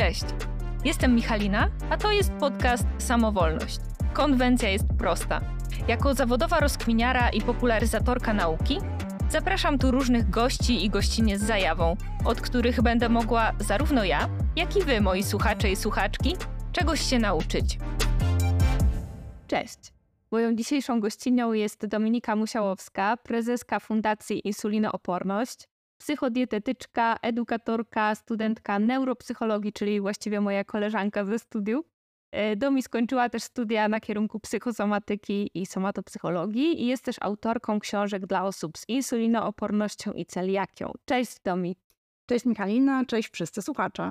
[0.00, 0.24] Cześć,
[0.84, 3.78] jestem Michalina, a to jest podcast Samowolność.
[4.12, 5.40] Konwencja jest prosta.
[5.88, 8.78] Jako zawodowa rozkminiara i popularyzatorka nauki
[9.30, 14.76] zapraszam tu różnych gości i gościnie z zajawą, od których będę mogła zarówno ja, jak
[14.76, 16.36] i wy, moi słuchacze i słuchaczki,
[16.72, 17.78] czegoś się nauczyć.
[19.46, 19.78] Cześć.
[20.30, 25.68] Moją dzisiejszą gościnią jest Dominika Musiałowska, prezeska Fundacji Insulinooporność,
[26.00, 31.86] psychodietetyczka, edukatorka, studentka neuropsychologii, czyli właściwie moja koleżanka ze studiów.
[32.32, 38.26] E, Domi skończyła też studia na kierunku psychosomatyki i somatopsychologii i jest też autorką książek
[38.26, 40.92] dla osób z insulinoopornością i celiakią.
[41.04, 41.76] Cześć Domi.
[42.26, 44.10] Cześć Michalina, cześć wszyscy słuchacze.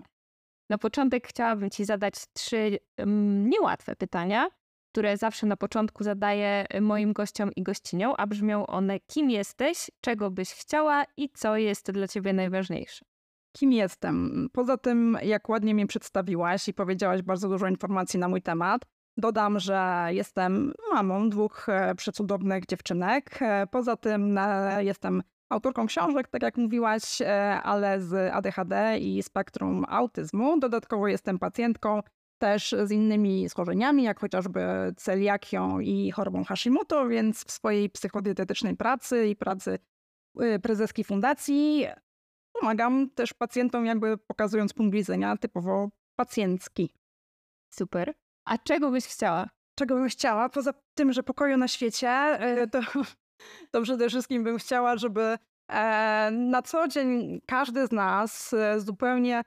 [0.70, 4.48] Na początek chciałabym Ci zadać trzy um, niełatwe pytania,
[4.92, 10.32] które zawsze na początku zadaję moim gościom i gościniom, a brzmią one: kim jesteś, czego
[10.32, 13.06] byś chciała i co jest dla Ciebie najważniejsze.
[13.52, 14.48] Kim jestem?
[14.54, 18.86] Poza tym, jak ładnie mnie przedstawiłaś i powiedziałaś bardzo dużo informacji na mój temat,
[19.18, 23.42] dodam, że jestem mamą dwóch e, przecudownych dziewczynek.
[23.42, 27.22] E, poza tym e, jestem autorką książek, tak jak mówiłaś,
[27.64, 30.60] ale z ADHD i spektrum autyzmu.
[30.60, 32.02] Dodatkowo jestem pacjentką
[32.40, 34.62] też z innymi schorzeniami, jak chociażby
[34.98, 39.80] celiakią i chorobą Hashimoto, więc w swojej psychodietetycznej pracy i pracy
[40.42, 41.88] y, prezeski fundacji
[42.54, 46.94] pomagam też pacjentom, jakby pokazując punkt widzenia typowo pacjencki.
[47.74, 48.14] Super.
[48.46, 49.50] A czego byś chciała?
[49.76, 50.50] Czego bym chciała?
[50.50, 52.82] Poza tym, że pokoju na świecie, y, to,
[53.72, 55.38] to przede wszystkim bym chciała, żeby
[55.72, 59.42] e, na co dzień każdy z nas e, zupełnie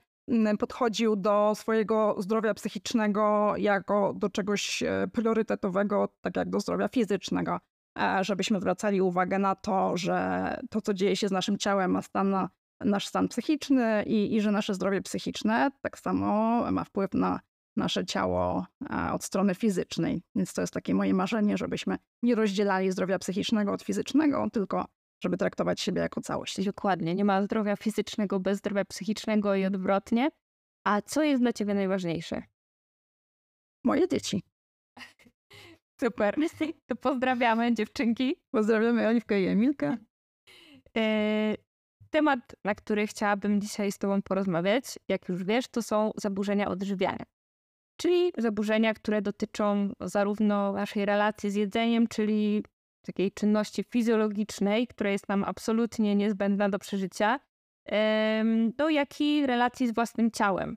[0.59, 7.61] podchodził do swojego zdrowia psychicznego jako do czegoś e, priorytetowego, tak jak do zdrowia fizycznego.
[7.99, 12.03] E, żebyśmy zwracali uwagę na to, że to, co dzieje się z naszym ciałem, ma
[12.03, 12.49] stan na
[12.85, 17.41] nasz stan psychiczny i, i że nasze zdrowie psychiczne tak samo ma wpływ na
[17.77, 20.23] nasze ciało e, od strony fizycznej.
[20.35, 24.87] Więc to jest takie moje marzenie, żebyśmy nie rozdzielali zdrowia psychicznego od fizycznego, tylko
[25.23, 26.65] żeby traktować siebie jako całość.
[26.65, 27.15] Dokładnie.
[27.15, 30.31] Nie ma zdrowia fizycznego bez zdrowia psychicznego i odwrotnie.
[30.85, 32.43] A co jest dla ciebie najważniejsze?
[33.85, 34.43] Moje dzieci.
[36.01, 36.37] Super.
[36.87, 38.37] To pozdrawiamy dziewczynki.
[38.51, 39.97] Pozdrawiamy Oliwkę i Emilkę.
[40.97, 41.55] E,
[42.11, 47.25] temat, na który chciałabym dzisiaj z Tobą porozmawiać, jak już wiesz, to są zaburzenia odżywiania.
[47.97, 52.65] Czyli zaburzenia, które dotyczą zarówno naszej relacji z jedzeniem, czyli
[53.03, 57.41] takiej czynności fizjologicznej, która jest nam absolutnie niezbędna do przeżycia,
[58.79, 60.77] no jak i relacji z własnym ciałem.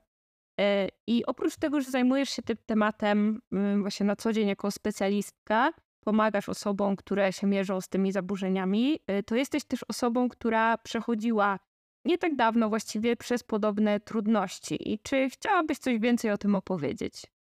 [0.60, 3.40] E, I oprócz tego, że zajmujesz się tym tematem
[3.80, 5.72] właśnie na co dzień jako specjalistka,
[6.04, 11.58] pomagasz osobom, które się mierzą z tymi zaburzeniami, e, to jesteś też osobą, która przechodziła
[12.04, 14.92] nie tak dawno właściwie przez podobne trudności.
[14.92, 17.35] I czy chciałabyś coś więcej o tym opowiedzieć?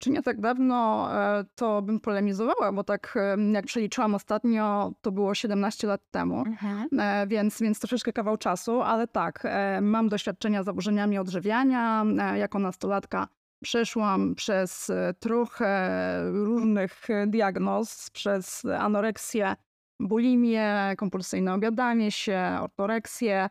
[0.00, 3.18] Czy nie tak dawno e, to bym polemizowała, bo tak
[3.52, 6.88] jak przeliczyłam ostatnio, to było 17 lat temu, mhm.
[7.00, 12.04] E, więc, więc troszeczkę kawał czasu, ale tak, e, mam doświadczenia z zaburzeniami odżywiania.
[12.36, 13.28] Jako nastolatka
[13.62, 15.90] przeszłam przez trochę
[16.32, 19.56] różnych diagnoz, przez anoreksję,
[20.00, 23.50] bulimię, kompulsyjne obiadanie się, ortoreksję,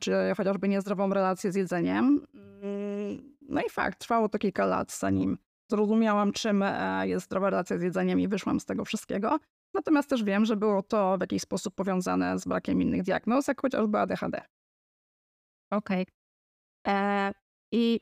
[0.00, 2.26] czy chociażby niezdrową relację z jedzeniem.
[2.34, 5.38] Mm, no i fakt, trwało to kilka lat, zanim
[5.70, 9.38] zrozumiałam, czym e, jest zdrowa relacja z jedzeniem i wyszłam z tego wszystkiego.
[9.74, 13.60] Natomiast też wiem, że było to w jakiś sposób powiązane z brakiem innych diagnoz, jak
[13.60, 14.40] chociażby ADHD.
[15.70, 16.02] Okej.
[16.02, 16.94] Okay.
[16.94, 17.32] E,
[17.72, 18.00] I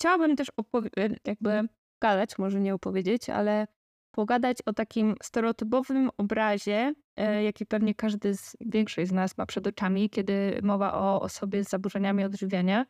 [0.00, 1.68] chciałabym też opowiedzieć, jakby mhm.
[2.02, 3.66] gadać, może nie opowiedzieć, ale
[4.10, 7.44] pogadać o takim stereotypowym obrazie, e, mhm.
[7.44, 11.68] jaki pewnie każdy z, większość z nas ma przed oczami, kiedy mowa o osobie z
[11.68, 12.86] zaburzeniami odżywiania.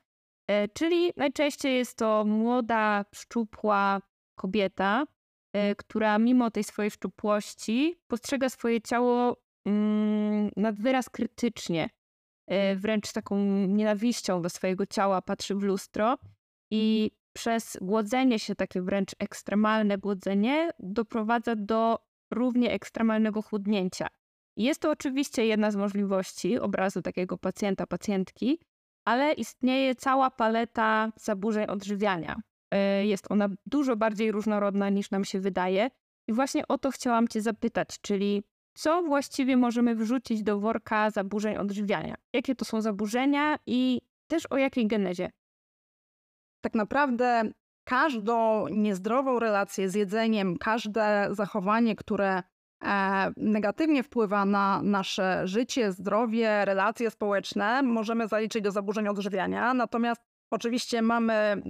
[0.48, 4.00] E, czyli najczęściej jest to młoda, szczupła
[4.34, 5.06] kobieta,
[5.52, 5.74] e, mhm.
[5.76, 11.90] która mimo tej swojej szczupłości postrzega swoje ciało mm, nad wyraz krytycznie,
[12.46, 16.18] e, wręcz z taką nienawiścią do swojego ciała patrzy w lustro
[16.70, 17.18] i mhm.
[17.32, 21.98] przez głodzenie się, takie wręcz ekstremalne głodzenie, doprowadza do
[22.30, 24.08] równie ekstremalnego chudnięcia.
[24.56, 28.60] Jest to oczywiście jedna z możliwości obrazu takiego pacjenta, pacjentki,
[29.08, 32.36] ale istnieje cała paleta zaburzeń odżywiania.
[32.70, 35.90] E, jest ona dużo bardziej różnorodna niż nam się wydaje.
[36.28, 38.42] I właśnie o to chciałam Cię zapytać, czyli
[38.74, 42.14] co właściwie możemy wrzucić do worka zaburzeń odżywiania?
[42.32, 45.30] Jakie to są zaburzenia i też o jakiej genezie?
[46.60, 47.50] Tak naprawdę
[47.84, 52.42] każdą niezdrową relację z jedzeniem, każde zachowanie, które
[53.36, 59.74] negatywnie wpływa na nasze życie, zdrowie, relacje społeczne, możemy zaliczyć do zaburzeń odżywiania.
[59.74, 61.62] Natomiast Oczywiście mamy,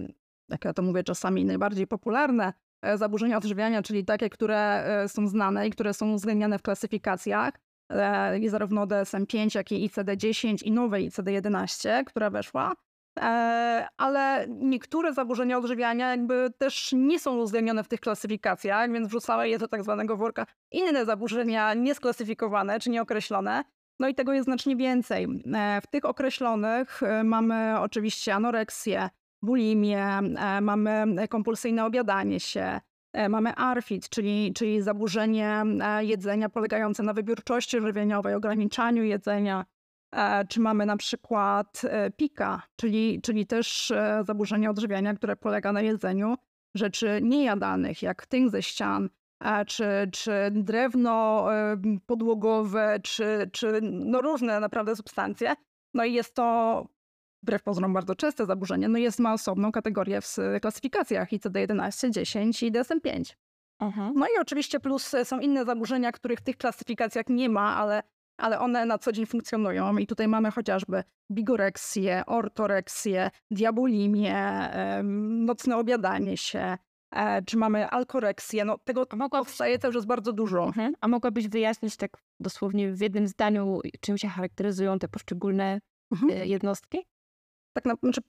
[0.48, 2.52] jak ja to mówię czasami, najbardziej popularne
[2.82, 7.54] e, zaburzenia odżywiania, czyli takie, które e, są znane i które są uwzględniane w klasyfikacjach.
[7.90, 12.72] E, I zarówno DSM-5, jak i ICD-10 i nowe ICD-11, która weszła.
[13.96, 19.58] Ale niektóre zaburzenia odżywiania jakby też nie są uwzględnione w tych klasyfikacjach, więc wrzucała je
[19.58, 23.64] do tak zwanego worka inne zaburzenia niesklasyfikowane czy nieokreślone.
[24.00, 25.26] No i tego jest znacznie więcej.
[25.82, 29.08] W tych określonych mamy oczywiście anoreksję,
[29.42, 32.80] bulimię, e, mamy kompulsyjne obiadanie się,
[33.12, 39.64] e, mamy ARFID, czyli, czyli zaburzenie e, jedzenia polegające na wybiórczości żywieniowej, ograniczaniu jedzenia,
[40.48, 41.82] czy mamy na przykład
[42.16, 43.92] PIKA, czyli, czyli też
[44.26, 46.34] zaburzenie odżywiania, które polega na jedzeniu
[46.74, 49.10] rzeczy niejadalnych, jak tynk ze ścian,
[49.66, 51.46] czy, czy drewno
[52.06, 55.54] podłogowe, czy, czy no różne naprawdę substancje.
[55.94, 56.86] No i jest to
[57.42, 62.72] wbrew pozorom bardzo częste zaburzenie, no jest ma osobną kategorię w klasyfikacjach ICD-11, 10 i
[62.72, 63.34] DSM-5.
[63.80, 64.12] Mhm.
[64.16, 68.02] No i oczywiście plus e, są inne zaburzenia, których w tych klasyfikacjach nie ma, ale,
[68.38, 69.96] ale one na co dzień funkcjonują.
[69.96, 74.68] I tutaj mamy chociażby bigoreksję, ortoreksję, diabulimię,
[75.28, 76.78] nocne obiadanie się,
[77.10, 78.64] e, czy mamy alkoreksję.
[78.64, 79.38] No tego mogła...
[79.38, 80.64] powstaje też jest bardzo dużo.
[80.64, 80.94] Mhm.
[81.00, 85.80] A mogłabyś wyjaśnić tak dosłownie w jednym zdaniu, czym się charakteryzują te poszczególne
[86.12, 86.32] mhm.
[86.32, 86.98] E, jednostki?
[87.72, 88.20] tak na, znaczy,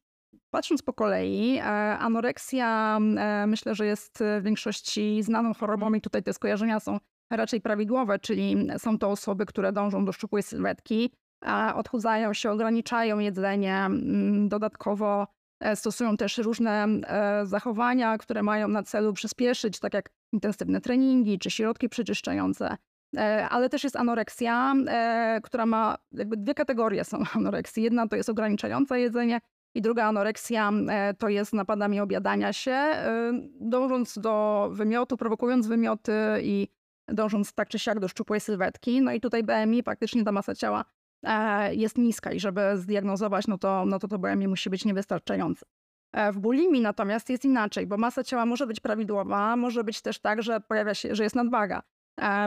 [0.50, 1.64] patrząc po kolei, e,
[1.98, 3.00] anoreksja
[3.48, 6.98] myślę, że jest w większości znaną chorobą i tutaj te skojarzenia są
[7.30, 11.12] raczej prawidłowe, czyli są to osoby, które dążą do szczupłej sylwetki,
[11.76, 13.90] odchudzają się, ograniczają jedzenie,
[14.48, 15.28] dodatkowo
[15.60, 16.88] e, stosują też różne
[17.44, 22.78] zachowania, które mają na celu przyspieszyć, tak jak intensywne treningi czy środki przeczyszczające.
[23.50, 24.74] Ale też jest anoreksja,
[25.44, 27.84] która ma jakby dwie kategorie są anoreksji.
[27.84, 29.40] Jedna to jest ograniczające jedzenie,
[29.76, 36.14] i druga anoreksja e, to jest napadami obiadania się, e, dążąc do wymiotu, prowokując wymioty
[36.42, 36.68] i
[37.14, 39.02] dążąc tak czy siak do szczupłej sylwetki.
[39.02, 40.86] No i tutaj BMI, faktycznie ta masa ciała
[41.24, 45.66] e, jest niska i żeby zdiagnozować, no to, no to to BMI musi być niewystarczające.
[46.34, 50.44] W bulimii natomiast jest inaczej, bo masa ciała może być prawidłowa, może być też tak,
[50.44, 51.82] że pojawia się, że jest nadwaga,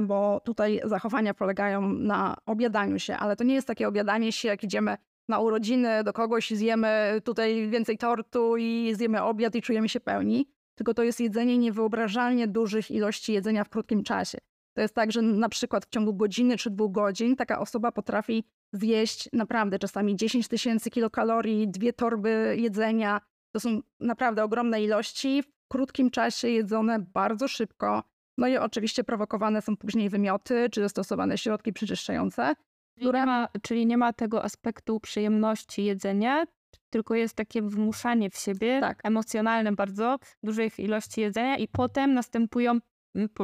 [0.02, 4.64] bo tutaj zachowania polegają na obiadaniu się, ale to nie jest takie obiadanie się, jak
[4.64, 4.96] idziemy
[5.28, 10.48] na urodziny do kogoś, zjemy tutaj więcej tortu i zjemy obiad i czujemy się pełni,
[10.74, 14.38] tylko to jest jedzenie niewyobrażalnie dużych ilości jedzenia w krótkim czasie.
[14.74, 18.44] To jest tak, że na przykład w ciągu godziny czy dwóch godzin taka osoba potrafi
[18.72, 23.20] zjeść naprawdę czasami 10 tysięcy kilokalorii, dwie torby jedzenia.
[23.54, 28.02] To są naprawdę ogromne ilości, w krótkim czasie jedzone bardzo szybko.
[28.38, 32.54] No i oczywiście prowokowane są później wymioty czy zastosowane środki przeczyszczające.
[32.96, 36.44] Które ma, czyli nie ma tego aspektu przyjemności jedzenia,
[36.90, 39.00] tylko jest takie wmuszanie w siebie, tak.
[39.04, 42.78] emocjonalne bardzo, dużych ilości jedzenia i potem następują,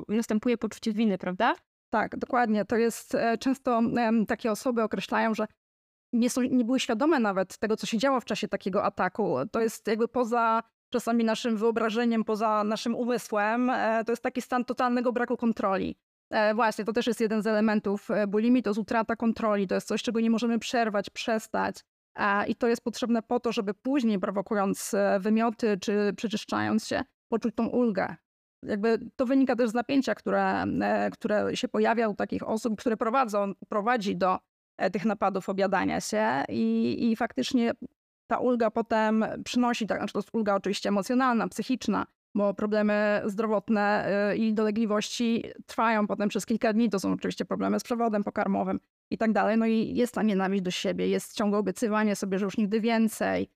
[0.09, 1.55] następuje poczucie winy, prawda?
[1.91, 2.65] Tak, dokładnie.
[2.65, 3.81] To jest e, często
[4.29, 5.47] takie osoby określają, że
[6.13, 9.37] nie, są, nie były świadome nawet tego, co się działo w czasie takiego ataku.
[9.53, 10.63] To jest jakby poza
[10.93, 13.71] czasami naszym wyobrażeniem, poza naszym umysłem.
[13.71, 15.97] E, to jest taki stan totalnego braku kontroli.
[16.31, 19.89] E, właśnie, to też jest jeden z elementów bulimii, to jest utrata kontroli, to jest
[19.89, 21.85] coś, czego nie możemy przerwać, przestać.
[22.49, 27.67] I to jest potrzebne po to, żeby później, prowokując wymioty czy przeczyszczając się, poczuć tą
[27.67, 28.17] ulgę.
[28.63, 30.65] Jakby to wynika też z napięcia, które,
[31.13, 34.39] które się pojawia u takich osób, które prowadzą, prowadzi do
[34.93, 37.73] tych napadów obiadania się i, i faktycznie
[38.27, 44.09] ta ulga potem przynosi, tak, znaczy to jest ulga oczywiście emocjonalna, psychiczna, bo problemy zdrowotne
[44.33, 46.91] y, i dolegliwości trwają potem przez kilka dni.
[46.91, 49.57] To są oczywiście problemy z przewodem pokarmowym i tak dalej.
[49.57, 53.51] No i jest ta nienawiść do siebie, jest ciągłe obiecywanie sobie, że już nigdy więcej,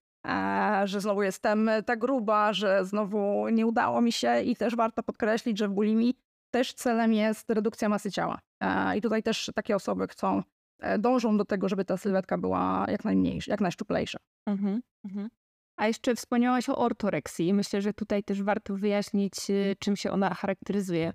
[0.84, 5.58] że znowu jestem tak gruba, że znowu nie udało mi się i też warto podkreślić,
[5.58, 6.14] że w bulimii
[6.50, 8.38] też celem jest redukcja masy ciała.
[8.96, 10.42] I tutaj też takie osoby chcą,
[10.80, 14.18] e, dążą do tego, żeby ta sylwetka była jak najmniejsza, jak najszczuplejsza.
[14.46, 15.28] Mhm, mhm.
[15.76, 17.54] A jeszcze wspomniałaś o ortoreksji.
[17.54, 19.34] Myślę, że tutaj też warto wyjaśnić,
[19.78, 21.12] czym się ona charakteryzuje.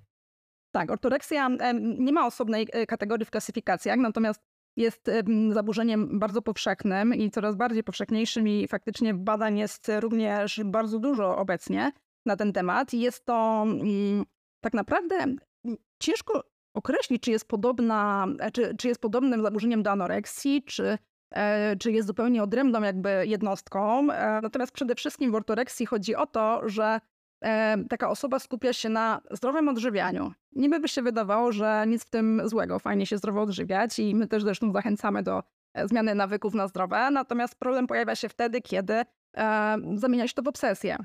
[0.71, 1.49] Tak, ortoreksja
[1.97, 4.41] nie ma osobnej e, kategorii w klasyfikacjach, natomiast
[4.77, 5.11] jest
[5.51, 11.91] zaburzeniem bardzo powszechnym i coraz bardziej powszechniejszym i faktycznie badań jest również bardzo dużo obecnie
[12.25, 12.93] na ten temat.
[12.93, 14.25] Jest to mm,
[14.61, 15.37] tak naprawdę mm,
[15.99, 16.43] ciężko
[16.73, 20.97] określić, czy jest podobna, czy, czy jest podobnym zaburzeniem do anoreksji, czy
[21.31, 24.11] E, czy jest zupełnie odrębną jakby jednostką.
[24.11, 26.99] E, natomiast przede wszystkim w ortoreksji chodzi o to, że
[27.41, 30.33] e, taka osoba skupia się na zdrowym odżywianiu.
[30.51, 34.27] Niby by się wydawało, że nic w tym złego, fajnie się zdrowo odżywiać i my
[34.27, 35.43] też zresztą zachęcamy do
[35.85, 37.11] zmiany nawyków na zdrowe.
[37.11, 39.05] Natomiast problem pojawia się wtedy, kiedy e,
[39.95, 40.97] zamienia się to w obsesję.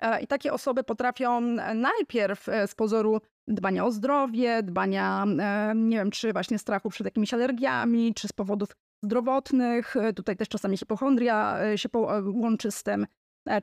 [0.00, 1.40] E, I takie osoby potrafią
[1.74, 7.04] najpierw e, z pozoru dbania o zdrowie, dbania, e, nie wiem, czy właśnie strachu przed
[7.04, 8.68] jakimiś alergiami, czy z powodów
[9.02, 9.94] zdrowotnych.
[10.16, 11.88] Tutaj też czasami hipochondria się
[12.24, 13.06] łączy z tym,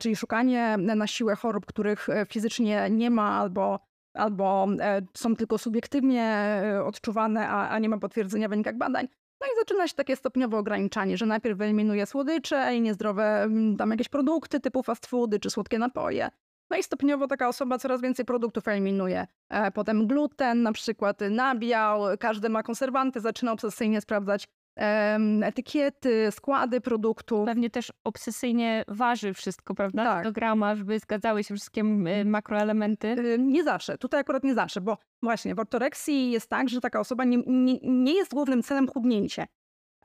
[0.00, 3.80] czyli szukanie na siłę chorób, których fizycznie nie ma albo,
[4.14, 4.66] albo
[5.14, 6.52] są tylko subiektywnie
[6.84, 9.08] odczuwane, a, a nie ma potwierdzenia w wynikach badań.
[9.40, 14.08] No i zaczyna się takie stopniowe ograniczanie, że najpierw wyeliminuje słodycze i niezdrowe tam jakieś
[14.08, 16.30] produkty typu fast foody czy słodkie napoje.
[16.70, 19.26] No i stopniowo taka osoba coraz więcej produktów eliminuje.
[19.48, 24.48] E, potem gluten, na przykład nabiał, każdy ma konserwanty, zaczyna obsesyjnie sprawdzać
[25.42, 27.46] etykiety, składy produktów.
[27.46, 30.04] Pewnie też obsesyjnie waży wszystko, prawda?
[30.04, 30.24] Tak.
[30.24, 31.84] Do grama, żeby zgadzały się wszystkie
[32.24, 33.38] makroelementy.
[33.38, 33.98] Nie zawsze.
[33.98, 37.78] Tutaj akurat nie zawsze, bo właśnie w ortoreksji jest tak, że taka osoba nie, nie,
[37.82, 39.46] nie jest głównym celem chudnięcie.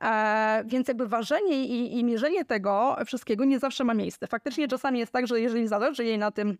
[0.02, 4.26] E, więc jakby ważenie i, i mierzenie tego wszystkiego nie zawsze ma miejsce.
[4.26, 6.58] Faktycznie czasami jest tak, że jeżeli zależy jej na tym,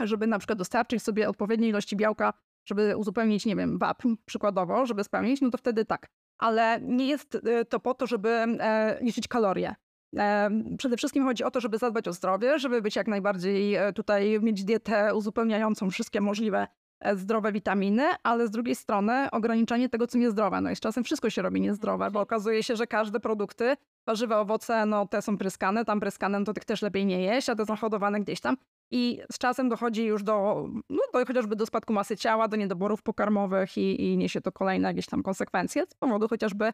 [0.00, 2.32] żeby na przykład dostarczyć sobie odpowiedniej ilości białka,
[2.64, 6.06] żeby uzupełnić, nie wiem, WAP przykładowo, żeby spełnić, no to wtedy tak
[6.40, 9.74] ale nie jest y, to po to, żeby e, liczyć kalorie.
[10.16, 13.92] E, przede wszystkim chodzi o to, żeby zadbać o zdrowie, żeby być jak najbardziej e,
[13.92, 16.66] tutaj, mieć dietę uzupełniającą wszystkie możliwe
[17.14, 20.60] zdrowe witaminy, ale z drugiej strony ograniczanie tego, co niezdrowe.
[20.60, 24.40] No i z czasem wszystko się robi niezdrowe, bo okazuje się, że każde produkty, warzywa,
[24.40, 27.56] owoce, no te są pryskane, tam pryskane, no to tych też lepiej nie jeść, a
[27.56, 28.56] te są hodowane gdzieś tam.
[28.90, 33.02] I z czasem dochodzi już do, no, do chociażby do spadku masy ciała, do niedoborów
[33.02, 36.72] pokarmowych i, i niesie to kolejne jakieś tam konsekwencje z powodu chociażby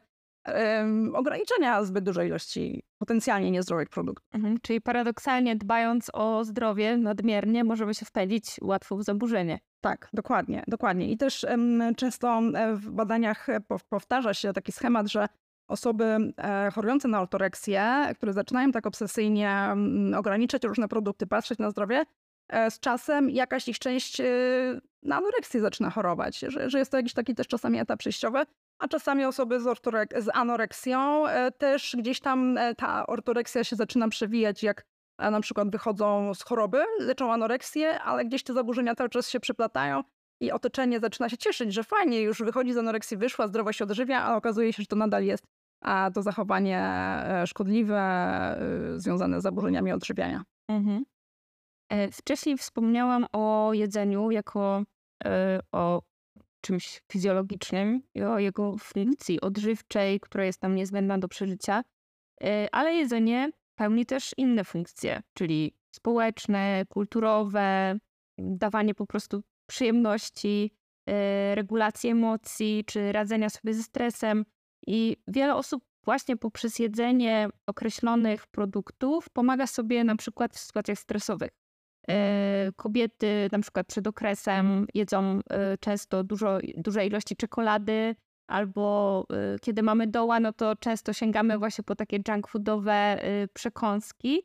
[0.49, 4.35] um, ograniczenia zbyt dużej ilości potencjalnie niezdrowych produktów.
[4.35, 9.58] Mhm, czyli paradoksalnie dbając o zdrowie nadmiernie możemy się wpędzić łatwo w zaburzenie.
[9.80, 11.11] Tak, dokładnie, dokładnie.
[11.11, 13.46] I też um, często e, w badaniach
[13.88, 15.28] powtarza się taki schemat, że
[15.68, 21.70] osoby e, chorujące na ortoreksję, które zaczynają tak obsesyjnie mm, ograniczać różne produkty, patrzeć na
[21.70, 22.04] zdrowie,
[22.49, 24.25] e, z czasem jakaś ich część e,
[25.02, 28.38] na anoreksję zaczyna chorować, że, że jest to jakiś taki też czasami etap przejściowy,
[28.78, 29.64] a czasami osoby z,
[30.18, 31.25] z anoreksją
[31.58, 34.87] też gdzieś tam ta ortoreksja się zaczyna przewijać, jak
[35.18, 40.02] na przykład wychodzą z choroby, leczą anoreksję, ale gdzieś te zaburzenia cały czas się przyplatają
[40.40, 44.23] i otoczenie zaczyna się cieszyć, że fajnie, już wychodzi z anoreksji, wyszła, zdrowo się odżywia,
[44.23, 45.44] a okazuje się, że to nadal jest
[45.87, 50.45] a to zachowanie e, szkodliwe e, związane z zaburzeniami odżywiania.
[50.69, 51.05] Mhm.
[51.88, 54.83] E, wcześniej wspomniałam o jedzeniu jako
[55.73, 56.02] o
[56.61, 61.83] czymś fizjologicznym i o jego funkcji odżywczej, która jest nam niezbędna do przeżycia,
[62.73, 67.99] ale jedzenie pełni też inne funkcje, czyli społeczne, kulturowe,
[68.38, 70.73] dawanie po prostu przyjemności,
[71.55, 74.45] regulacji emocji czy radzenia sobie ze stresem.
[74.87, 81.50] I wiele osób właśnie poprzez jedzenie określonych produktów pomaga sobie na przykład w sytuacjach stresowych.
[82.09, 88.14] E, kobiety na przykład przed okresem jedzą e, często dużo, duże ilości czekolady,
[88.47, 93.21] albo e, kiedy mamy doła, no to często sięgamy właśnie po takie junk foodowe
[93.52, 94.43] przekąski,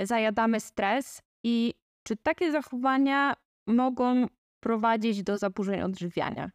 [0.00, 1.22] zajadamy stres.
[1.44, 3.34] I czy takie zachowania
[3.66, 4.26] mogą
[4.60, 6.50] prowadzić do zaburzeń odżywiania?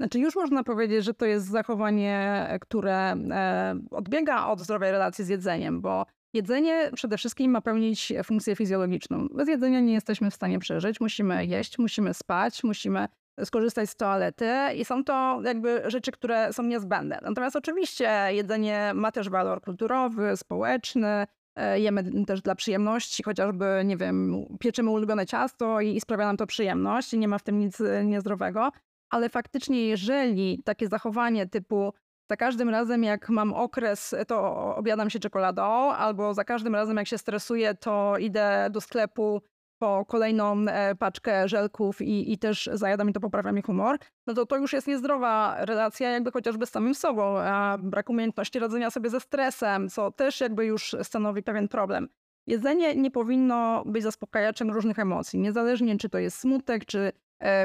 [0.00, 2.94] Znaczy już można powiedzieć, że to jest zachowanie, które
[3.30, 9.28] e, odbiega od zdrowej relacji z jedzeniem, bo jedzenie przede wszystkim ma pełnić funkcję fizjologiczną.
[9.28, 11.00] Bez jedzenia nie jesteśmy w stanie przeżyć.
[11.00, 13.08] Musimy jeść, musimy spać, musimy
[13.44, 17.18] skorzystać z toalety i są to jakby rzeczy, które są niezbędne.
[17.22, 21.26] Natomiast oczywiście jedzenie ma też walor kulturowy, społeczny,
[21.56, 26.46] e, jemy też dla przyjemności, chociażby, nie wiem, pieczymy ulubione ciasto i sprawia nam to
[26.46, 28.70] przyjemność i nie ma w tym nic e, niezdrowego
[29.10, 31.92] ale faktycznie, jeżeli takie zachowanie typu
[32.30, 35.62] za każdym razem, jak mam okres, to obiadam się czekoladą,
[35.92, 39.42] albo za każdym razem, jak się stresuję, to idę do sklepu
[39.78, 44.34] po kolejną e, paczkę żelków i, i też zajadam i to poprawia mi humor, no
[44.34, 48.90] to to już jest niezdrowa relacja jakby chociażby z samym sobą, a brak umiejętności radzenia
[48.90, 52.08] sobie ze stresem, co też jakby już stanowi pewien problem.
[52.46, 57.12] Jedzenie nie powinno być zaspokajaczem różnych emocji, niezależnie czy to jest smutek, czy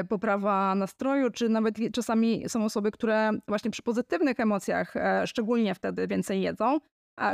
[0.08, 6.06] poprawa nastroju, czy nawet czasami są osoby, które właśnie przy pozytywnych emocjach e, szczególnie wtedy
[6.06, 6.78] więcej jedzą,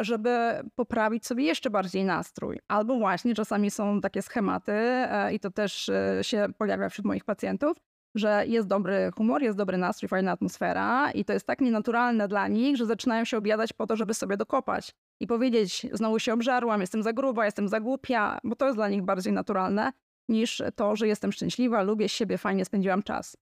[0.00, 2.58] żeby poprawić sobie jeszcze bardziej nastrój.
[2.68, 5.90] Albo właśnie czasami są takie schematy e, i to też
[6.22, 7.76] się pojawia wśród moich pacjentów,
[8.14, 12.48] że jest dobry humor, jest dobry nastrój, fajna atmosfera i to jest tak nienaturalne dla
[12.48, 16.80] nich, że zaczynają się obiadać po to, żeby sobie dokopać i powiedzieć, znowu się obżarłam,
[16.80, 19.92] jestem za gruba, jestem za głupia, bo to jest dla nich bardziej naturalne
[20.32, 23.36] niż to, że jestem szczęśliwa, lubię siebie, fajnie spędziłam czas.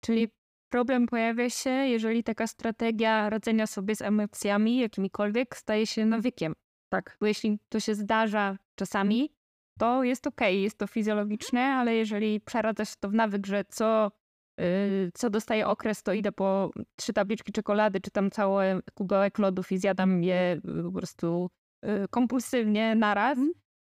[0.00, 0.28] Czyli
[0.68, 6.54] problem pojawia się, jeżeli taka strategia radzenia sobie z emocjami jakimikolwiek staje się nawykiem.
[6.88, 7.16] Tak.
[7.20, 9.36] Bo jeśli to się zdarza czasami,
[9.78, 13.64] to jest okej, okay, jest to fizjologiczne, ale jeżeli przeradza się to w nawyk, że
[13.64, 14.12] co,
[14.58, 19.72] yy, co dostaje okres, to idę po trzy tabliczki czekolady, czy tam całe kubełek lodów
[19.72, 21.50] i zjadam je y, po prostu
[21.82, 23.38] yy, kompulsywnie naraz.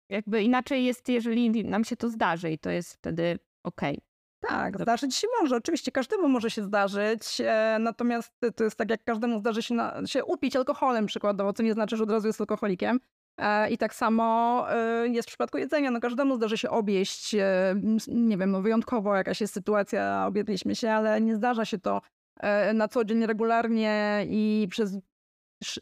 [0.09, 3.95] Jakby inaczej jest, jeżeli nam się to zdarzy i to jest wtedy okej.
[3.95, 4.09] Okay.
[4.41, 5.57] Tak, zdarzyć się może.
[5.57, 7.41] Oczywiście każdemu może się zdarzyć.
[7.41, 11.62] E, natomiast to jest tak, jak każdemu zdarzy się, na, się upić alkoholem przykładowo, co
[11.62, 13.00] nie znaczy, że od razu jest alkoholikiem.
[13.38, 15.91] E, I tak samo e, jest w przypadku jedzenia.
[15.91, 17.75] No każdemu zdarzy się objeść, e,
[18.09, 22.03] nie wiem, no wyjątkowo jakaś jest sytuacja, objedliśmy się, ale nie zdarza się to
[22.41, 24.99] e, na co dzień regularnie i przez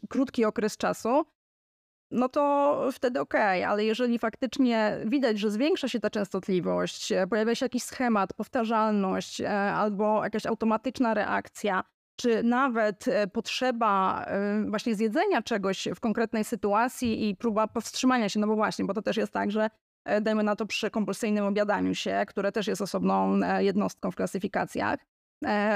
[0.09, 1.25] krótki okres czasu
[2.11, 3.67] no to wtedy okej, okay.
[3.67, 9.41] ale jeżeli faktycznie widać, że zwiększa się ta częstotliwość, e, pojawia się jakiś schemat, powtarzalność
[9.41, 11.83] e, albo jakaś automatyczna reakcja,
[12.15, 14.25] czy nawet e, potrzeba
[14.69, 19.01] właśnie zjedzenia czegoś w konkretnej sytuacji i próba powstrzymania się, no bo właśnie, bo to
[19.01, 19.69] też jest tak, że
[20.21, 24.99] dajmy na to przy kompulsyjnym obiadaniu się, które też jest osobną jednostką w klasyfikacjach,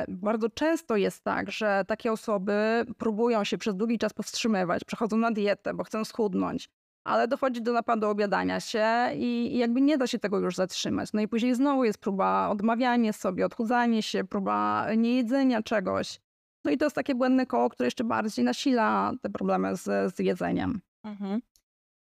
[0.07, 5.31] bardzo często jest tak, że takie osoby próbują się przez długi czas powstrzymywać, przechodzą na
[5.31, 6.69] dietę, bo chcą schudnąć,
[7.03, 11.13] ale dochodzi do napadu obiadania się i, jakby nie da się tego już zatrzymać.
[11.13, 16.19] No i później znowu jest próba odmawiania sobie, odchudzanie się, próba niejedzenia czegoś.
[16.65, 20.19] No i to jest takie błędne koło, które jeszcze bardziej nasila te problemy z, z
[20.19, 20.81] jedzeniem.
[21.03, 21.41] Mhm.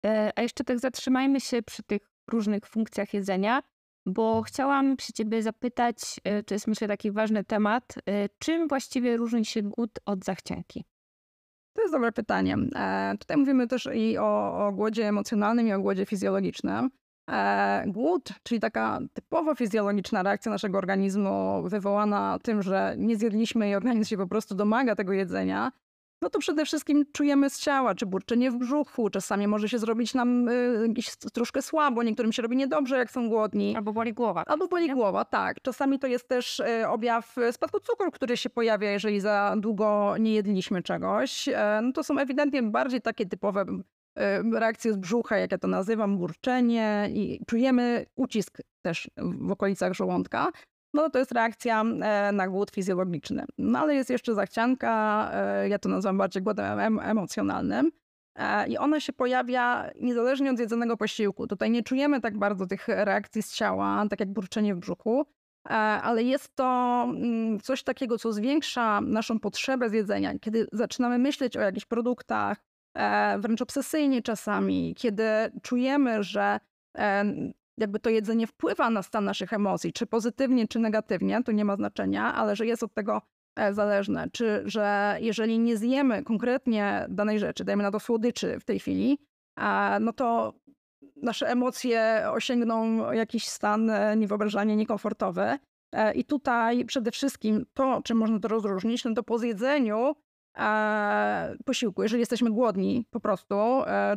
[0.06, 2.02] E, a jeszcze tak zatrzymajmy się przy tych
[2.32, 3.64] różnych funkcjach jedzenia
[4.10, 9.18] bo chciałam się ciebie zapytać, e, to jest myślę taki ważny temat, e, czym właściwie
[9.18, 10.86] różni się głód od zachcianki?
[11.74, 12.58] To jest dobre pytanie.
[12.76, 16.90] E, tutaj mówimy też i o, o głodzie emocjonalnym, i o głodzie fizjologicznym.
[17.32, 23.76] E, głód, czyli taka typowo fizjologiczna reakcja naszego organizmu wywołana tym, że nie zjedliśmy i
[23.76, 25.72] organizm się po prostu domaga tego jedzenia,
[26.22, 30.14] no to przede wszystkim czujemy z ciała, czy burczenie w brzuchu, czasami może się zrobić
[30.14, 30.94] nam y,
[31.34, 33.76] troszkę słabo, niektórym się robi niedobrze, jak są głodni.
[33.76, 34.44] Albo boli głowa.
[34.48, 34.96] Albo boli nie?
[34.96, 35.62] głowa, tak.
[35.62, 40.34] Czasami to jest też y, objaw spadku cukru, który się pojawia, jeżeli za długo nie
[40.34, 41.48] jedliśmy czegoś.
[41.48, 45.68] Y, no to są ewidentnie bardziej takie typowe y, reakcje z brzucha, jak ja to
[45.68, 50.52] nazywam, burczenie i czujemy ucisk też w okolicach żołądka
[50.94, 53.46] no to jest reakcja e, na głód fizjologiczny.
[53.58, 57.92] No ale jest jeszcze zachcianka, e, ja to nazywam bardziej głodem emocjonalnym.
[58.36, 61.48] E, I ona się pojawia niezależnie od jedzonego posiłku.
[61.48, 65.26] Tutaj nie czujemy tak bardzo tych reakcji z ciała, tak jak burczenie w brzuchu,
[66.04, 70.40] ale jest to mm, coś takiego, co zwiększa naszą potrzebę zjedzenia.
[70.40, 72.58] Kiedy zaczynamy myśleć o jakichś produktach,
[73.40, 75.24] wręcz obsesyjnie czasami, kiedy
[75.62, 76.60] czujemy, że
[77.80, 81.76] jakby to jedzenie wpływa na stan naszych emocji, czy pozytywnie, czy negatywnie, to nie ma
[81.76, 83.22] znaczenia, ale że jest od tego
[83.56, 88.66] e, zależne, czy że jeżeli nie zjemy konkretnie danej rzeczy, dajmy na to słodyczy w
[88.66, 89.18] tej chwili,
[90.02, 90.54] no to
[91.16, 95.58] nasze emocje osiągną jakiś stan e, niewyobrażalnie niekomfortowy.
[95.92, 100.16] E, I tutaj przede wszystkim to, czym można to rozróżnić, no to po zjedzeniu
[101.66, 103.56] posiłku, jeżeli jesteśmy głodni po prostu,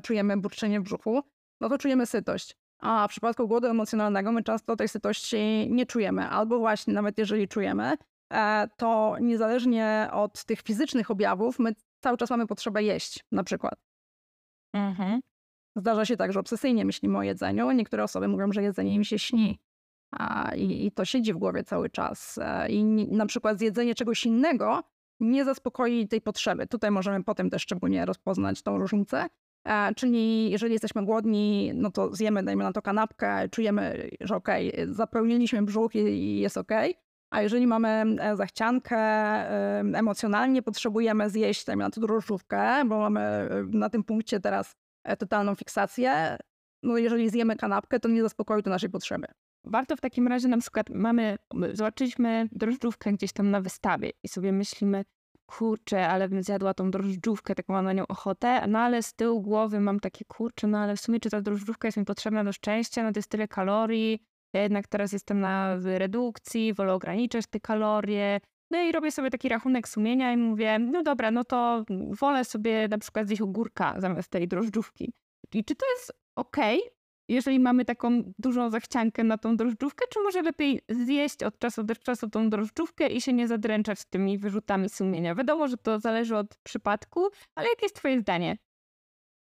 [0.03, 1.23] czujemy burczenie w brzuchu,
[1.61, 2.57] no to czujemy sytość.
[2.83, 7.49] A w przypadku głodu emocjonalnego my często tej sytości nie czujemy, albo właśnie nawet jeżeli
[7.49, 7.97] czujemy,
[8.33, 13.75] e, to niezależnie od tych fizycznych objawów, my cały czas mamy potrzebę jeść, na przykład.
[14.73, 15.21] Mhm.
[15.77, 17.71] Zdarza się tak, że obsesyjnie myślimy o jedzeniu.
[17.71, 19.59] Niektóre osoby mówią, że jedzenie im się śni.
[20.11, 22.39] A, i, i, to siedzi w głowie cały czas.
[22.39, 24.83] E, I na przykład zjedzenie czegoś innego
[25.21, 26.67] nie zaspokoi tej potrzeby.
[26.67, 29.27] Tutaj możemy potem też szczególnie rozpoznać tą różnicę.
[29.65, 34.73] E, czyli jeżeli jesteśmy głodni, no to zjemy, dajmy na to kanapkę, czujemy, że okej,
[34.73, 36.91] okay, zapełniliśmy brzuch i jest okej.
[36.91, 37.03] Okay.
[37.31, 38.99] A jeżeli mamy e, zachciankę,
[39.81, 44.77] emocjonalnie potrzebujemy zjeść, dajmy na to drożdżówkę, bo mamy e, na tym punkcie teraz
[45.19, 46.37] totalną fiksację,
[46.83, 49.27] no jeżeli zjemy kanapkę, to nie zaspokoi to naszej potrzeby.
[49.65, 51.37] Warto w takim razie na przykład mamy,
[51.73, 55.05] zobaczyliśmy drożdżówkę gdzieś tam na wystawie i sobie myślimy,
[55.59, 59.43] kurczę, ale bym zjadła tą drożdżówkę, taką mam na nią ochotę, no ale z tyłu
[59.43, 62.53] głowy mam takie, kurczę, no ale w sumie czy ta drożdżówka jest mi potrzebna do
[62.53, 67.61] szczęścia, no to jest tyle kalorii, ja jednak teraz jestem na redukcji, wolę ograniczać te
[67.61, 71.85] kalorie, no i robię sobie taki rachunek sumienia i mówię, no dobra, no to
[72.21, 75.13] wolę sobie na przykład zjeść ogórka zamiast tej drożdżówki.
[75.55, 76.93] I czy to jest okej, okay,
[77.29, 81.97] jeżeli mamy taką dużą zachciankę na tą drożdżówkę, czy może lepiej zjeść od czasu do
[81.97, 85.35] czasu tą drożdżówkę i się nie zadręczać tymi wyrzutami sumienia?
[85.35, 88.59] Wiadomo, że to zależy od przypadku, ale jakie jest twoje zdanie?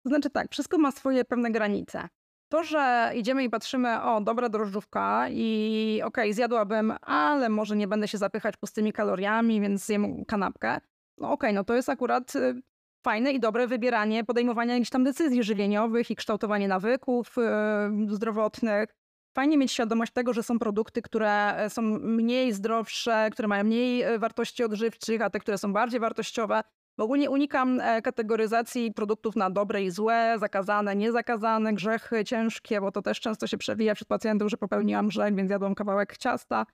[0.03, 2.09] To znaczy tak, wszystko ma swoje pewne granice.
[2.49, 7.87] To, że idziemy i patrzymy, o, dobra drożdżówka i okej, okay, zjadłabym, ale może nie
[7.87, 10.79] będę się zapychać pustymi kaloriami, więc zjem kanapkę.
[11.17, 12.61] No okej, okay, no to jest akurat y,
[13.03, 18.95] fajne i dobre wybieranie, podejmowanie jakichś tam decyzji żywieniowych i kształtowanie nawyków yy, zdrowotnych.
[19.35, 24.01] Fajnie mieć świadomość tego, że są produkty, które e, są mniej zdrowsze, które mają mniej
[24.01, 26.61] e, wartości odżywczych, a te, które są bardziej wartościowe.
[26.97, 33.01] Ogólnie unikam e, kategoryzacji produktów na dobre i złe, zakazane, niezakazane, grzechy ciężkie, bo to
[33.01, 36.65] też często się przewija wśród pacjentów, że popełniłam grzech, więc jadłam kawałek ciasta.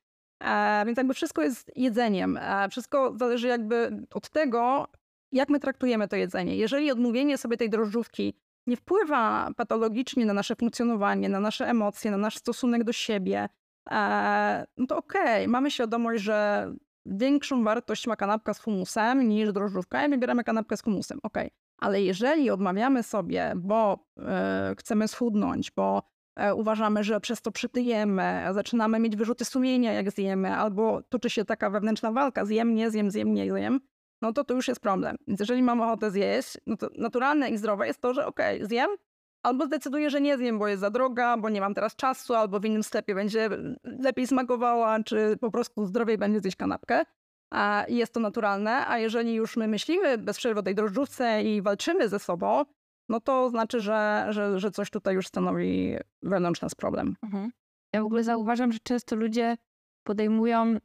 [0.43, 2.37] E, więc jakby wszystko jest jedzeniem.
[2.37, 4.87] E, wszystko zależy jakby od tego,
[5.31, 6.57] jak my traktujemy to jedzenie.
[6.57, 8.33] Jeżeli odmówienie sobie tej drożdżówki
[8.67, 13.49] nie wpływa patologicznie na nasze funkcjonowanie, na nasze emocje, na nasz stosunek do siebie,
[13.91, 16.69] e, no to okej, okay, mamy świadomość, że
[17.05, 21.19] większą wartość ma kanapka z humusem niż drożdżówka i wybieramy kanapkę z humusem.
[21.23, 21.37] Ok,
[21.77, 26.03] ale jeżeli odmawiamy sobie, bo e, chcemy schudnąć, bo
[26.35, 31.45] e, uważamy, że przez to przytyjemy, zaczynamy mieć wyrzuty sumienia, jak zjemy, albo toczy się
[31.45, 33.79] taka wewnętrzna walka, zjem, nie zjem, zjem, nie zjem,
[34.21, 35.15] no to to już jest problem.
[35.27, 38.89] Więc jeżeli mam ochotę zjeść, no to naturalne i zdrowe jest to, że ok, zjem,
[39.43, 42.59] albo zdecyduję, że nie zjem, bo jest za droga, bo nie mam teraz czasu, albo
[42.59, 43.49] w innym sklepie będzie
[43.83, 47.03] lepiej smakowała, czy po prostu zdrowiej będzie zjeść kanapkę.
[47.53, 51.61] A jest to naturalne, a jeżeli już my myślimy bez przerwy o tej drożdżówce i
[51.61, 52.65] walczymy ze sobą,
[53.09, 57.15] no to znaczy, że, że, że coś tutaj już stanowi wewnątrz nas problem.
[57.23, 57.51] Mhm.
[57.93, 59.57] Ja w ogóle zauważam, że często ludzie
[60.03, 60.77] podejmują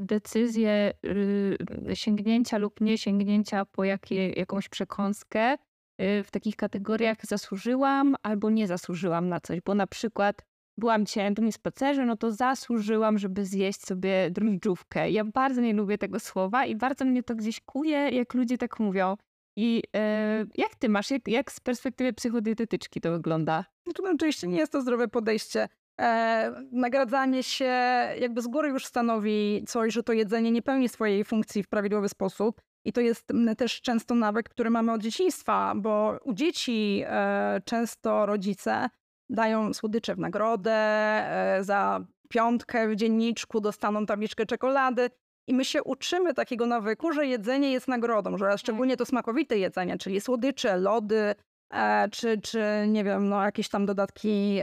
[0.00, 1.56] decyzję y,
[1.94, 5.56] sięgnięcia lub nie sięgnięcia po jakie, jakąś przekąskę
[6.02, 10.46] Y, w takich kategoriach zasłużyłam albo nie zasłużyłam na coś, bo na przykład
[10.78, 15.10] byłam dzisiaj na spacerze, no to zasłużyłam, żeby zjeść sobie drożdżówkę.
[15.10, 18.80] Ja bardzo nie lubię tego słowa i bardzo mnie to gdzieś kuje, jak ludzie tak
[18.80, 19.16] mówią.
[19.58, 23.64] I e, jak ty masz, jak, jak z perspektywy psychodietetyczki to wygląda?
[23.86, 25.68] No to oczywiście nie jest to zdrowe podejście.
[26.00, 27.72] E, nagradzanie się
[28.20, 32.08] jakby z góry już stanowi coś, że to jedzenie nie pełni swojej funkcji w prawidłowy
[32.08, 32.60] sposób.
[32.84, 38.26] I to jest też często nawyk, który mamy od dzieciństwa, bo u dzieci e, często
[38.26, 38.88] rodzice
[39.30, 45.10] dają słodycze w nagrodę, e, za piątkę w dzienniczku dostaną tabliczkę czekolady.
[45.48, 49.98] I my się uczymy takiego nawyku, że jedzenie jest nagrodą, że szczególnie to smakowite jedzenie,
[49.98, 51.34] czyli słodycze, lody,
[52.12, 54.60] czy, czy nie wiem, no jakieś tam dodatki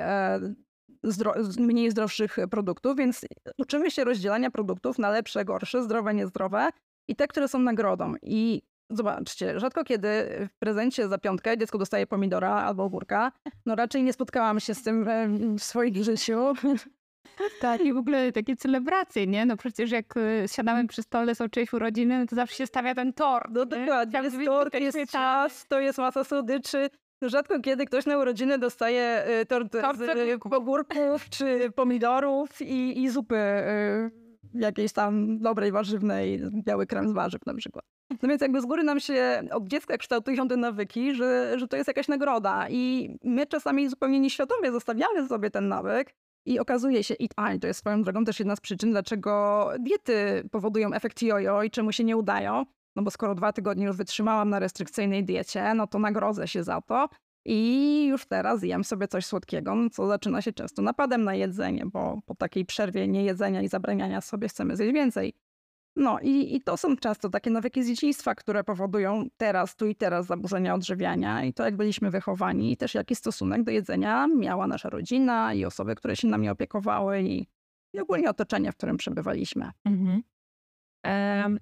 [1.04, 3.26] zdro mniej zdrowszych produktów, więc
[3.58, 6.70] uczymy się rozdzielania produktów na lepsze, gorsze, zdrowe, niezdrowe
[7.08, 8.14] i te, które są nagrodą.
[8.22, 10.08] I zobaczcie, rzadko kiedy
[10.54, 13.32] w prezencie za piątkę dziecko dostaje pomidora albo ogórka.
[13.66, 15.06] No raczej nie spotkałam się z tym
[15.58, 16.54] w swoim życiu.
[17.62, 19.46] Tak, i w ogóle takie celebracje, nie?
[19.46, 20.14] No przecież jak
[20.46, 23.46] siadamy przy stole, są czyjeś urodziny, no to zawsze się stawia ten tort.
[23.52, 26.90] No dokładnie, jest tort, jest czas, to jest masa słodyczy.
[27.24, 33.10] No rzadko kiedy ktoś na urodziny dostaje y, tort, z ogórków czy pomidorów i, i
[33.10, 34.12] zupy y,
[34.54, 37.86] jakiejś tam dobrej warzywnej, biały krem z warzyw na przykład.
[38.22, 41.78] No więc jakby z góry nam się od dziecka kształtują te nawyki, że, że to
[41.78, 47.14] jest jakaś nagroda i my czasami zupełnie nieświadomie zostawiamy sobie ten nawyk i okazuje się,
[47.20, 51.64] i a, to jest swoją drogą też jedna z przyczyn, dlaczego diety powodują efekt jojo
[51.64, 52.66] i czemu się nie udają.
[52.96, 56.82] No bo skoro dwa tygodnie już wytrzymałam na restrykcyjnej diecie, no to nagrodzę się za
[56.82, 57.10] to.
[57.46, 61.86] I już teraz jem sobie coś słodkiego, no co zaczyna się często napadem na jedzenie,
[61.86, 65.34] bo po takiej przerwie niejedzenia i zabraniania sobie chcemy zjeść więcej.
[65.96, 69.96] No i, i to są często takie nawyki z dzieciństwa, które powodują teraz, tu i
[69.96, 74.68] teraz zaburzenia odżywiania i to jak byliśmy wychowani i też jaki stosunek do jedzenia miała
[74.68, 77.48] nasza rodzina i osoby, które się nami opiekowały i,
[77.94, 79.72] i ogólnie otoczenie, w którym przebywaliśmy.
[79.86, 80.24] Mhm.
[81.06, 81.60] Um,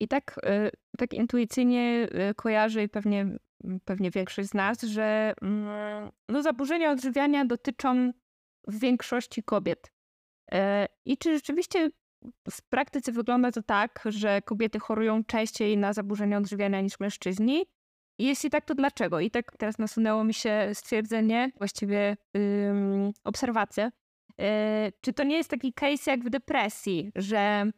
[0.00, 3.26] I tak, y, tak intuicyjnie y, kojarzę i pewnie
[3.84, 8.12] pewnie większość z nas, że mm, no, zaburzenia odżywiania dotyczą
[8.68, 9.92] w większości kobiet.
[10.52, 11.90] E, I czy rzeczywiście
[12.50, 17.66] w praktyce wygląda to tak, że kobiety chorują częściej na zaburzenia odżywiania niż mężczyźni?
[18.18, 19.20] I jeśli tak, to dlaczego?
[19.20, 23.90] I tak teraz nasunęło mi się stwierdzenie, właściwie ym, obserwacje.
[24.38, 24.44] Yy,
[25.00, 27.70] czy to nie jest taki case jak w depresji, że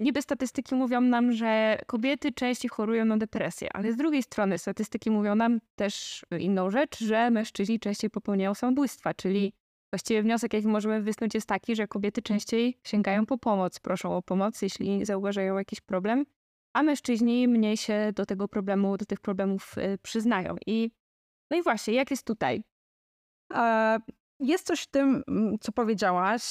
[0.00, 5.10] niby statystyki mówią nam, że kobiety częściej chorują na depresję, ale z drugiej strony statystyki
[5.10, 9.52] mówią nam też inną rzecz, że mężczyźni częściej popełniają samobójstwa, czyli
[9.92, 14.22] właściwie wniosek, jaki możemy wysnuć jest taki, że kobiety częściej sięgają po pomoc, proszą o
[14.22, 16.26] pomoc, jeśli zauważają jakiś problem,
[16.72, 20.56] a mężczyźni mniej się do tego problemu, do tych problemów y, przyznają.
[20.66, 20.90] I
[21.50, 22.62] no i właśnie, jak jest tutaj?
[24.40, 26.42] Jest coś w tym, mm, co powiedziałaś.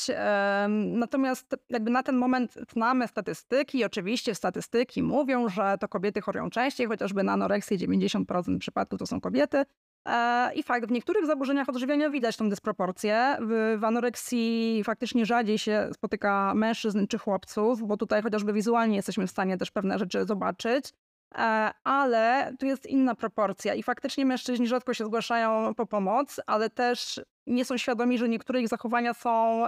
[0.70, 6.88] Natomiast jakby na ten moment znamy statystyki oczywiście statystyki mówią, że to kobiety chorują częściej,
[6.88, 9.66] chociażby na anoreksję 90% przypadków to są kobiety.
[10.08, 13.38] E, I fakt, w niektórych zaburzeniach odżywiania widać tą dysproporcję.
[13.42, 19.28] W, w anoreksji faktycznie rzadziej się spotyka mężczyzn czy chłopców, bo tutaj chociażby wizualnie jesteśmy
[19.28, 20.94] w stanie też pewne rzeczy zobaczyć.
[21.36, 26.70] E, ale tu jest inna proporcja i faktycznie mężczyźni rzadko się zgłaszają po pomoc, ale
[26.70, 29.64] też nie są świadomi, że niektóre ich zachowania są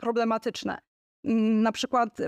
[0.00, 0.78] problematyczne.
[1.62, 2.18] Na przykład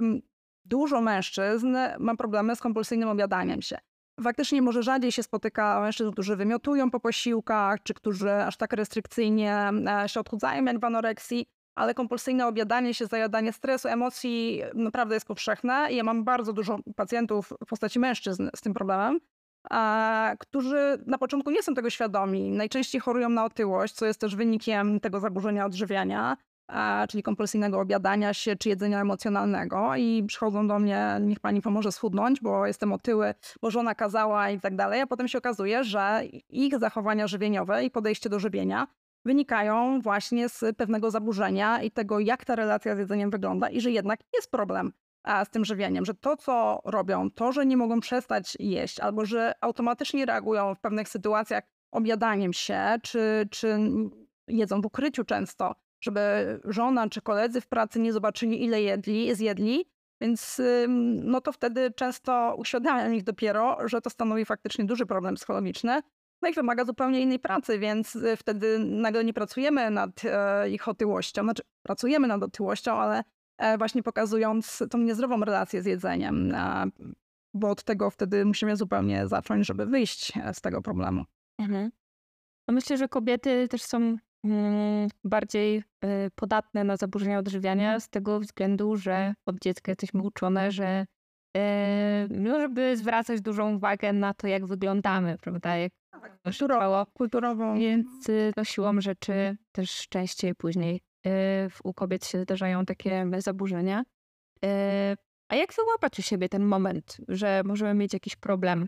[0.65, 3.79] dużo mężczyzn ma problemy z kompulsyjnym obiadaniem się.
[4.21, 9.71] Faktycznie może rzadziej się spotyka mężczyzn, którzy wymiotują po posiłkach, czy którzy aż tak restrykcyjnie
[10.05, 15.27] e, się odchudzają jak w anoreksji, ale kompulsyjne obiadanie się, zajadanie stresu, emocji naprawdę jest
[15.27, 15.89] powszechne.
[15.91, 19.21] Ja mam bardzo dużo pacjentów w postaci mężczyzn z tym problemem,
[20.39, 22.51] którzy na początku nie są tego świadomi.
[22.51, 26.37] Najczęściej chorują na otyłość, co jest też wynikiem tego zaburzenia odżywiania,
[27.09, 32.41] czyli kompulsyjnego obiadania się czy jedzenia emocjonalnego i przychodzą do mnie, niech pani pomoże schudnąć,
[32.41, 36.79] bo jestem otyły, bo żona kazała i tak dalej, a potem się okazuje, że ich
[36.79, 38.87] zachowania żywieniowe i podejście do żywienia
[39.25, 43.91] wynikają właśnie z pewnego zaburzenia i tego, jak ta relacja z jedzeniem wygląda i że
[43.91, 44.93] jednak jest problem
[45.45, 49.53] z tym żywieniem, że to, co robią, to, że nie mogą przestać jeść albo że
[49.61, 53.79] automatycznie reagują w pewnych sytuacjach objadaniem się, czy, czy
[54.49, 56.21] jedzą w ukryciu często, żeby
[56.65, 59.85] żona czy koledzy w pracy nie zobaczyli, ile jedli, zjedli,
[60.21, 60.61] więc
[61.23, 66.01] no to wtedy często uświadamiam ich dopiero, że to stanowi faktycznie duży problem psychologiczny,
[66.45, 70.89] no i wymaga zupełnie innej pracy, więc y, wtedy nagle nie pracujemy nad e, ich
[70.89, 71.43] otyłością.
[71.43, 73.25] Znaczy, pracujemy nad otyłością, ale
[73.59, 76.55] e, właśnie pokazując tą niezdrową relację z jedzeniem,
[77.55, 81.25] bo od tego wtedy musimy zupełnie zacząć, żeby wyjść e, z tego problemu.
[81.59, 81.91] Mhm.
[82.69, 85.83] No myślę, że kobiety też są mm, bardziej
[86.35, 88.01] podatne na zaburzenia odżywiania mhm.
[88.01, 91.07] z tego względu, że od dziecka jesteśmy uczone, że
[92.31, 95.77] no, żeby zwracać dużą uwagę na to, jak wyglądamy, prawda?
[95.77, 95.93] Jak
[96.43, 97.75] kulturowo, kulturowo.
[97.75, 101.31] Więc y, no, siłą rzeczy też częściej później y,
[101.85, 104.05] u kobiet się zdarzają takie zaburzenia.
[104.65, 104.69] Y,
[105.49, 108.87] a jak wyłapać u siebie ten moment, że możemy mieć jakiś problem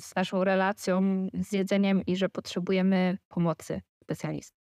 [0.00, 4.58] z naszą relacją, z jedzeniem i że potrzebujemy pomocy specjalisty?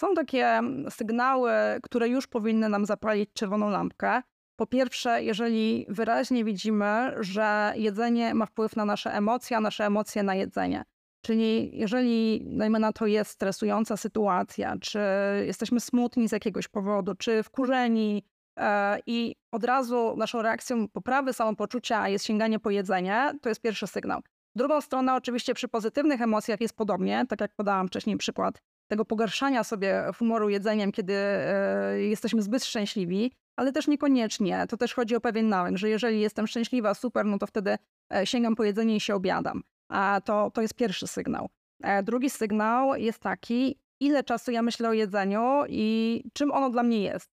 [0.00, 1.50] Są takie sygnały,
[1.82, 4.22] które już powinny nam zapalić czerwoną lampkę.
[4.58, 10.22] Po pierwsze, jeżeli wyraźnie widzimy, że jedzenie ma wpływ na nasze emocje, a nasze emocje
[10.22, 10.84] na jedzenie.
[11.22, 14.98] Czyli jeżeli, dajmy na to, jest stresująca sytuacja, czy
[15.46, 18.24] jesteśmy smutni z jakiegoś powodu, czy wkurzeni
[18.58, 23.86] e, i od razu naszą reakcją poprawy samopoczucia jest sięganie po jedzenie, to jest pierwszy
[23.86, 24.20] sygnał.
[24.54, 29.64] Drugą stronę oczywiście przy pozytywnych emocjach jest podobnie, tak jak podałam wcześniej przykład tego pogarszania
[29.64, 34.66] sobie humoru jedzeniem, kiedy e, jesteśmy zbyt szczęśliwi, ale też niekoniecznie.
[34.68, 37.78] To też chodzi o pewien nawyk, że jeżeli jestem szczęśliwa, super, no to wtedy
[38.14, 39.62] e, sięgam po jedzenie i się obiadam.
[39.88, 41.48] A to, to jest pierwszy sygnał.
[41.82, 46.82] E, drugi sygnał jest taki, ile czasu ja myślę o jedzeniu i czym ono dla
[46.82, 47.30] mnie jest.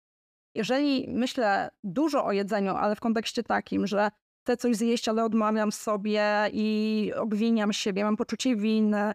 [0.56, 4.12] Jeżeli myślę dużo o jedzeniu, ale w kontekście takim, że
[4.44, 9.14] chcę coś zjeść, ale odmawiam sobie i obwiniam siebie, mam poczucie winy,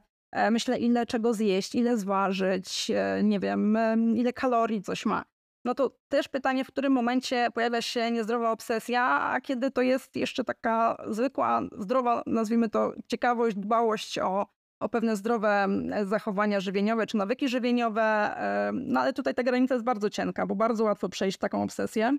[0.50, 3.78] myślę ile czego zjeść, ile zważyć, e, nie wiem,
[4.16, 5.24] ile kalorii coś ma.
[5.64, 10.16] No to też pytanie, w którym momencie pojawia się niezdrowa obsesja, a kiedy to jest
[10.16, 14.46] jeszcze taka zwykła, zdrowa, nazwijmy to, ciekawość, dbałość o,
[14.80, 15.68] o pewne zdrowe
[16.04, 18.36] zachowania żywieniowe czy nawyki żywieniowe.
[18.72, 22.16] No ale tutaj ta granica jest bardzo cienka, bo bardzo łatwo przejść taką obsesję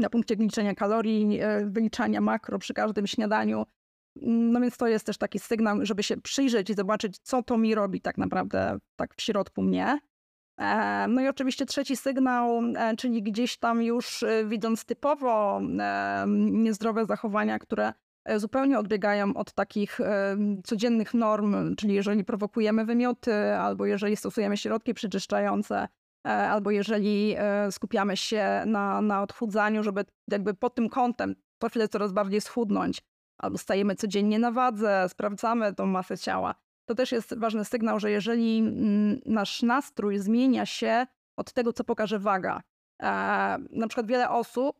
[0.00, 3.66] na punkcie liczenia kalorii, e, wyliczania makro przy każdym śniadaniu.
[4.16, 7.74] No więc to jest też taki sygnał, żeby się przyjrzeć i zobaczyć, co to mi
[7.74, 9.98] robi tak naprawdę tak w środku mnie.
[10.60, 15.60] E, no i oczywiście trzeci sygnał, e, czyli gdzieś tam już e, widząc typowo
[16.50, 17.92] niezdrowe zachowania, które
[18.36, 20.00] zupełnie odbiegają od takich
[20.64, 25.88] codziennych norm, czyli jeżeli prowokujemy wymioty, albo jeżeli stosujemy środki przeczyszczające,
[26.24, 27.36] albo jeżeli
[27.70, 33.02] skupiamy się na, na odchudzaniu, żeby jakby pod tym kątem po chwilę coraz bardziej schudnąć,
[33.40, 36.54] albo stajemy codziennie na wadze, sprawdzamy tą masę ciała,
[36.88, 41.84] to też jest ważny sygnał, że jeżeli mm, nasz nastrój zmienia się od tego, co
[41.84, 42.62] pokaże waga,
[43.02, 43.06] e,
[43.70, 44.76] na przykład wiele osób,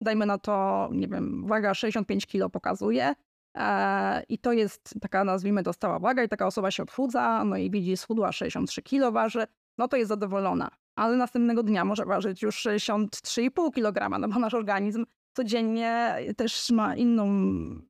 [0.00, 3.14] dajmy na to, nie wiem, waga 65 kg pokazuje,
[3.58, 7.56] e, i to jest taka, nazwijmy to, stała waga, i taka osoba się odchudza, no
[7.56, 9.46] i widzi, schudła 63 kg waży,
[9.78, 10.70] no to jest zadowolona.
[10.96, 16.96] Ale następnego dnia może ważyć już 63,5 kg, no bo nasz organizm codziennie też ma
[16.96, 17.26] inną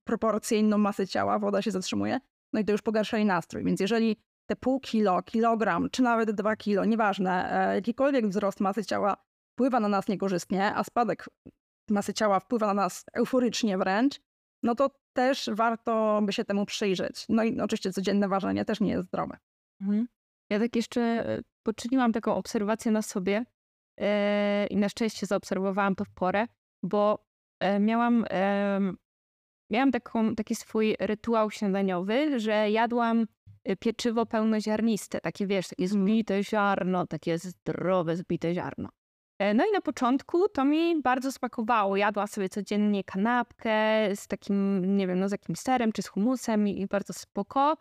[0.05, 2.21] proporcję, inną masę ciała, woda się zatrzymuje,
[2.53, 3.65] no i to już pogarsza jej nastrój.
[3.65, 8.85] Więc jeżeli te pół kilo, kilogram, czy nawet dwa kilo, nieważne, e, jakikolwiek wzrost masy
[8.85, 9.17] ciała
[9.55, 11.27] wpływa na nas niekorzystnie, a spadek
[11.91, 14.21] masy ciała wpływa na nas euforycznie wręcz,
[14.63, 17.27] no to też warto by się temu przyjrzeć.
[17.29, 19.37] No i oczywiście codzienne ważenie też nie jest zdrowe.
[19.81, 20.09] Mhm.
[20.51, 23.45] Ja tak jeszcze e, poczyniłam taką obserwację na sobie
[23.99, 24.07] yy,
[24.71, 26.47] i na szczęście zaobserwowałam to w porę,
[26.83, 27.26] bo
[27.81, 28.25] miałam
[29.71, 33.27] miałam taką, taki swój rytuał śniadaniowy, że jadłam
[33.69, 38.89] y, pieczywo pełnoziarniste, takie wiesz, takie zbite ziarno, takie zdrowe zbite ziarno.
[39.39, 41.97] E, no i na początku to mi bardzo smakowało.
[41.97, 46.69] Jadłam sobie codziennie kanapkę z takim, nie wiem, no z jakimś serem czy z humusem
[46.69, 47.77] i, bardzo spoko.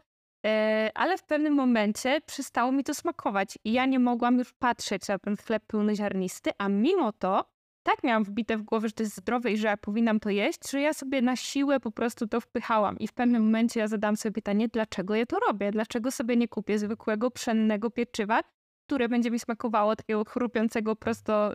[0.46, 5.08] E, ale w pewnym momencie przestało mi to smakować i ja nie mogłam już patrzeć
[5.08, 7.55] na ten chleb pełnoziarnisty, a mimo to
[7.86, 10.72] tak miałam wbite w głowę, że to jest zdrowe i że ja powinnam to jeść,
[10.72, 13.00] że ja sobie na siłę po prostu to wpychałam.
[13.00, 15.72] I w pewnym momencie ja zadałam sobie pytanie, dlaczego ja to robię?
[15.72, 18.42] Dlaczego sobie nie kupię zwykłego, pszennego pieczywa,
[18.88, 21.54] które będzie mi smakowało takiego chrupiącego prosto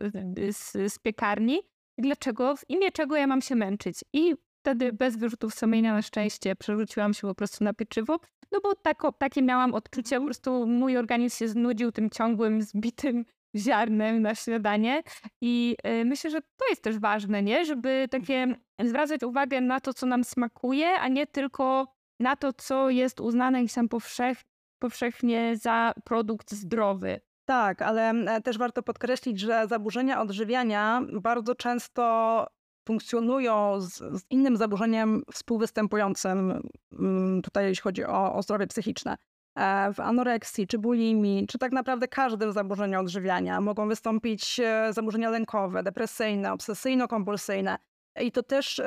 [0.51, 1.61] z, z piekarni?
[1.99, 4.05] Dlaczego, w imię czego ja mam się męczyć?
[4.13, 8.21] I wtedy bez wyrzutów sumienia na szczęście przerzuciłam się po prostu na pieczywo,
[8.53, 8.75] no bo
[9.13, 13.25] takie miałam odczucie, po prostu mój organizm się znudził tym ciągłym, zbitym
[13.57, 15.03] ziarnem na śniadanie
[15.41, 17.65] i y, myślę, że to jest też ważne, nie?
[17.65, 21.87] Żeby takie zwracać uwagę na to, co nam smakuje, a nie tylko
[22.21, 24.39] na to, co jest uznane gdzieś tam powszech,
[24.79, 27.21] powszechnie za produkt zdrowy.
[27.45, 32.47] Tak, ale e, też warto podkreślić, że zaburzenia odżywiania bardzo często
[32.89, 39.17] funkcjonują z, z innym zaburzeniem współwystępującym, mm, tutaj jeśli chodzi o, o zdrowie psychiczne.
[39.59, 45.31] E, w anoreksji, czy bulimii, czy tak naprawdę każdym zaburzeniu odżywiania mogą wystąpić e, zaburzenia
[45.31, 47.77] lękowe, depresyjne, obsesyjno-kompulsyjne.
[48.21, 48.81] I to też,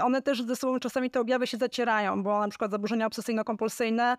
[0.00, 4.16] one też ze sobą czasami te objawy się zacierają, bo na przykład zaburzenia obsesyjno-kompulsyjne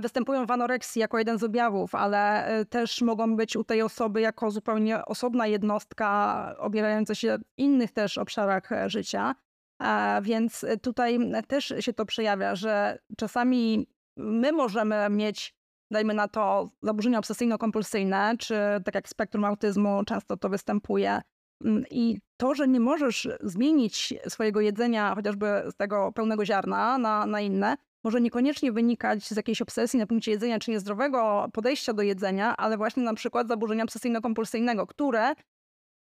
[0.00, 4.20] występują w anoreksji jako jeden z objawów, ale e, też mogą być u tej osoby
[4.20, 9.34] jako zupełnie osobna jednostka objawiająca się w innych też obszarach życia.
[10.22, 13.86] Więc tutaj też się to przejawia, że czasami
[14.18, 15.54] my możemy mieć,
[15.90, 18.54] dajmy na to, zaburzenia obsesyjno-kompulsyjne, czy
[18.84, 21.20] tak jak spektrum autyzmu często to występuje.
[21.64, 27.26] Mm, I to, że nie możesz zmienić swojego jedzenia, chociażby z tego pełnego ziarna na,
[27.26, 32.02] na inne, może niekoniecznie wynikać z jakiejś obsesji na punkcie jedzenia czy niezdrowego podejścia do
[32.02, 35.34] jedzenia, ale właśnie na przykład zaburzenia obsesyjno-kompulsyjnego, które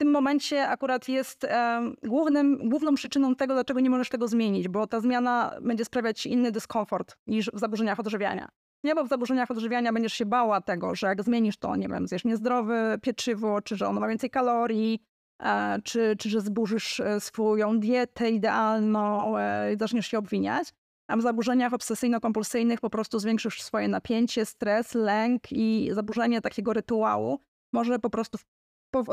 [0.03, 4.87] tym momencie akurat jest e, głównym, główną przyczyną tego, dlaczego nie możesz tego zmienić, bo
[4.87, 8.49] ta zmiana będzie sprawiać inny dyskomfort niż w zaburzeniach odżywiania.
[8.85, 12.09] Nie, bo w zaburzeniach odżywiania będziesz się bała tego, że jak zmienisz to, nie wiem,
[12.09, 15.03] zjesz niezdrowe pieczywo, czy że ono ma więcej kalorii,
[15.43, 19.35] e, czy, czy że zburzysz e, swoją dietę idealną
[19.75, 20.69] i zaczniesz się obwiniać.
[21.09, 27.38] A w zaburzeniach obsesyjno-kompulsyjnych po prostu zwiększysz swoje napięcie, stres, lęk i zaburzenie takiego rytuału
[27.73, 28.38] może po prostu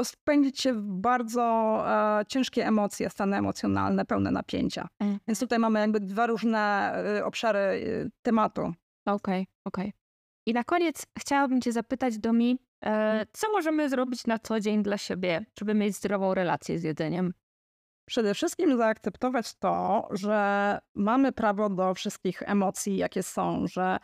[0.06, 1.42] wpędzić się w bardzo
[1.88, 4.88] e, ciężkie emocje, stany emocjonalne, pełne napięcia.
[5.00, 5.20] Mhm.
[5.28, 8.62] Więc tutaj mamy jakby dwa różne y, obszary y, tematu.
[8.62, 9.88] Okej, okay, okej.
[9.88, 9.92] Okay.
[10.46, 13.26] I na koniec chciałabym cię zapytać, Domi, e, mhm.
[13.34, 17.34] co możemy zrobić na co dzień dla siebie, żeby mieć zdrową relację z jedzeniem?
[18.06, 23.98] Przede wszystkim zaakceptować to, że mamy prawo do wszystkich emocji, jakie są, że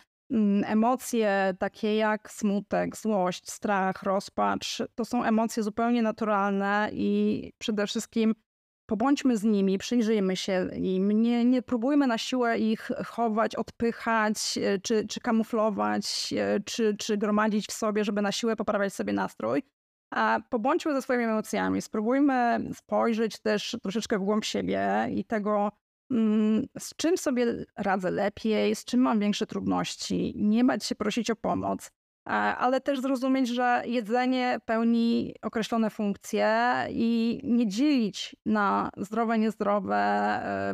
[0.65, 8.35] emocje takie jak smutek, złość, strach, rozpacz, to są emocje zupełnie naturalne i przede wszystkim
[8.85, 14.79] pobądźmy z nimi, przyjrzyjmy się im, nie, nie próbujmy na siłę ich chować, odpychać, e,
[14.79, 19.63] czy, czy kamuflować, e, czy, czy gromadzić w sobie, żeby na siłę poprawiać sobie nastrój.
[20.13, 25.85] A pobądźmy ze swoimi emocjami, spróbujmy spojrzeć też troszeczkę w głąb siebie i tego, Mm,
[26.79, 31.35] z czym sobie radzę lepiej, z czym mam większe trudności, nie bać się prosić o
[31.35, 31.91] pomoc,
[32.57, 40.73] ale też zrozumieć, że jedzenie pełni określone funkcje i nie dzielić na zdrowe, niezdrowe, e,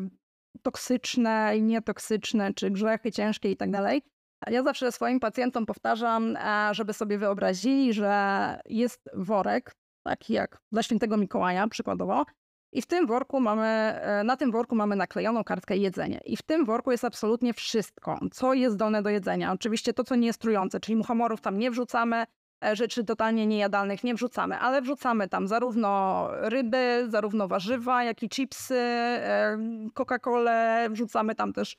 [0.61, 4.01] toksyczne i nietoksyczne, czy grzechy ciężkie i tak dalej.
[4.47, 10.83] Ja zawsze swoim pacjentom powtarzam, e, żeby sobie wyobrazili, że jest worek, taki jak dla
[10.83, 12.25] świętego Mikołaja przykładowo,
[12.71, 16.19] i w tym worku mamy, e, na tym worku mamy naklejoną kartkę jedzenie.
[16.25, 19.51] I w tym worku jest absolutnie wszystko, co jest zdolne do jedzenia.
[19.51, 22.25] Oczywiście to, co nie jest trujące, czyli muchomorów tam nie wrzucamy,
[22.65, 28.29] e, rzeczy totalnie niejadalnych nie wrzucamy, ale wrzucamy tam zarówno ryby, zarówno warzywa, jak i
[28.29, 29.57] chipsy, e,
[29.93, 31.77] Coca-Colę, wrzucamy tam też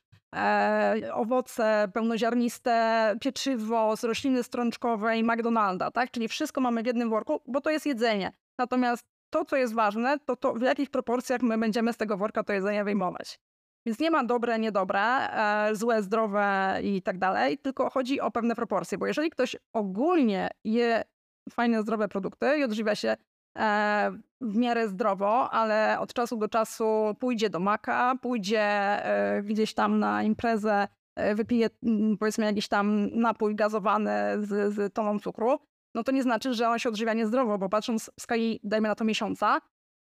[1.13, 6.11] owoce pełnoziarniste, pieczywo z rośliny strączkowej, McDonalda, tak?
[6.11, 8.33] Czyli wszystko mamy w jednym worku, bo to jest jedzenie.
[8.59, 12.45] Natomiast to, co jest ważne, to, to w jakich proporcjach my będziemy z tego worka
[12.45, 13.39] to jedzenie wyjmować.
[13.87, 18.55] Więc nie ma dobre, niedobre, e, złe, zdrowe i tak dalej, tylko chodzi o pewne
[18.55, 21.05] proporcje, bo jeżeli ktoś ogólnie je
[21.51, 23.17] fajne, zdrowe produkty i odżywia się
[23.59, 29.75] e, w miarę zdrowo, ale od czasu do czasu pójdzie do maka, pójdzie e, gdzieś
[29.75, 30.89] tam na imprezę,
[31.35, 35.59] wypije mm, powiedzmy jakiś tam napój gazowany z, z toną cukru,
[35.95, 38.95] no to nie znaczy, że on się odżywia niezdrowo, bo patrząc w skali, dajmy na
[38.95, 39.61] to miesiąca,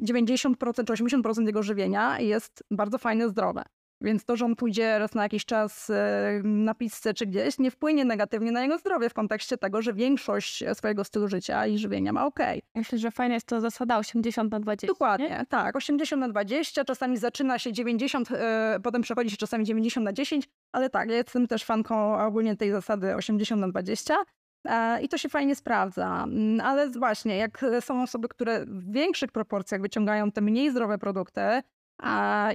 [0.03, 3.65] 90% czy 80% jego żywienia jest bardzo fajne, zdrowe.
[4.01, 7.71] Więc to, że on pójdzie raz na jakiś czas e, na pizzę czy gdzieś, nie
[7.71, 12.13] wpłynie negatywnie na jego zdrowie w kontekście tego, że większość swojego stylu życia i żywienia
[12.13, 12.39] ma ok.
[12.75, 14.87] Myślę, że fajna jest to zasada 80 na 20.
[14.87, 15.47] Dokładnie, nie?
[15.49, 15.77] tak.
[15.77, 20.49] 80 na 20, czasami zaczyna się 90, e, potem przechodzi się czasami 90 na 10,
[20.73, 24.17] ale tak, ja jestem też fanką ogólnie tej zasady 80 na 20.
[24.65, 26.25] E, I to się fajnie sprawdza.
[26.25, 31.63] Mm, ale właśnie, jak są osoby, które w większych proporcjach wyciągają te mniej zdrowe produkty,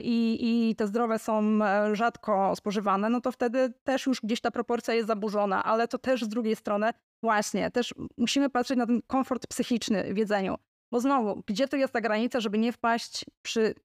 [0.01, 0.37] i,
[0.69, 4.93] i te zdrowe są e, rzadko spożywane, no to wtedy też już gdzieś ta proporcja
[4.93, 6.89] jest zaburzona, ale to też z drugiej strony
[7.23, 10.55] właśnie, też musimy patrzeć na ten komfort psychiczny w jedzeniu.
[10.91, 13.75] Bo znowu, gdzie tu jest ta granica, żeby nie wpaść przy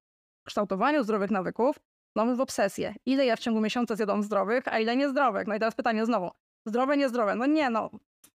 [0.47, 1.77] kształtowaniu zdrowych nawyków,
[2.17, 2.95] mamy w obsesję.
[3.07, 5.47] Ile ja w ciągu miesiąca zjadam zdrowych, a ile niezdrowych?
[5.47, 6.31] No i teraz pytanie znowu,
[6.67, 7.35] zdrowe, niezdrowe?
[7.35, 7.91] No nie, no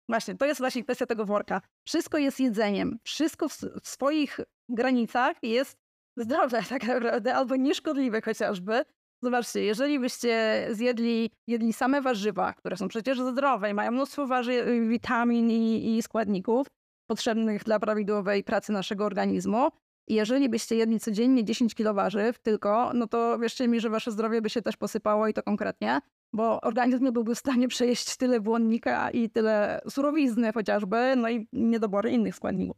[0.09, 1.61] właśnie, to jest właśnie kwestia tego worka.
[1.87, 4.39] Wszystko jest jedzeniem, wszystko w, w swoich
[4.69, 5.77] granicach jest
[6.17, 8.81] zdrowe tak naprawdę, albo nieszkodliwe chociażby.
[9.23, 14.65] Zobaczcie, jeżeli byście zjedli jedli same warzywa, które są przecież zdrowe i mają mnóstwo warzy,
[14.89, 16.67] witamin i, i składników
[17.09, 19.69] potrzebnych dla prawidłowej pracy naszego organizmu,
[20.07, 24.41] jeżeli byście jedli codziennie 10 kilo warzyw tylko, no to wierzcie mi, że wasze zdrowie
[24.41, 25.99] by się też posypało i to konkretnie,
[26.33, 31.47] bo organizm nie byłby w stanie przejeść tyle błonnika i tyle surowizny chociażby, no i
[31.53, 32.77] niedobory innych składników.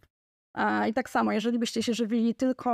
[0.89, 2.71] I tak samo, jeżeli byście się żywili tylko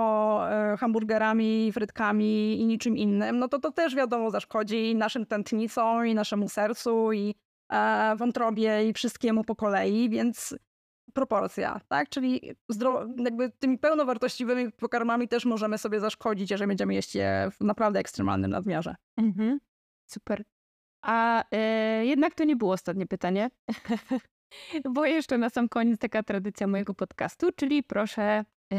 [0.52, 6.16] e, hamburgerami, frytkami i niczym innym, no to to też wiadomo zaszkodzi naszym tętnicom i
[6.16, 7.36] naszemu sercu i
[7.72, 10.56] e, wątrobie i wszystkiemu po kolei, więc
[11.14, 12.10] proporcja, tak?
[12.10, 12.42] Czyli
[13.18, 18.52] jakby tymi pełnowartościowymi pokarmami też możemy sobie zaszkodzić, jeżeli będziemy jeść je w naprawdę ekstremalnym
[18.52, 18.96] nadmiarze.
[19.18, 19.60] Mhm.
[20.06, 20.44] Super.
[21.02, 23.50] A e, jednak to nie było ostatnie pytanie.
[24.94, 28.78] Bo jeszcze na sam koniec taka tradycja mojego podcastu, czyli proszę yy,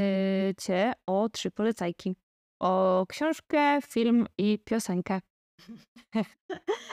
[0.59, 2.17] cię o trzy polecajki.
[2.63, 5.21] O książkę, film i piosenkę.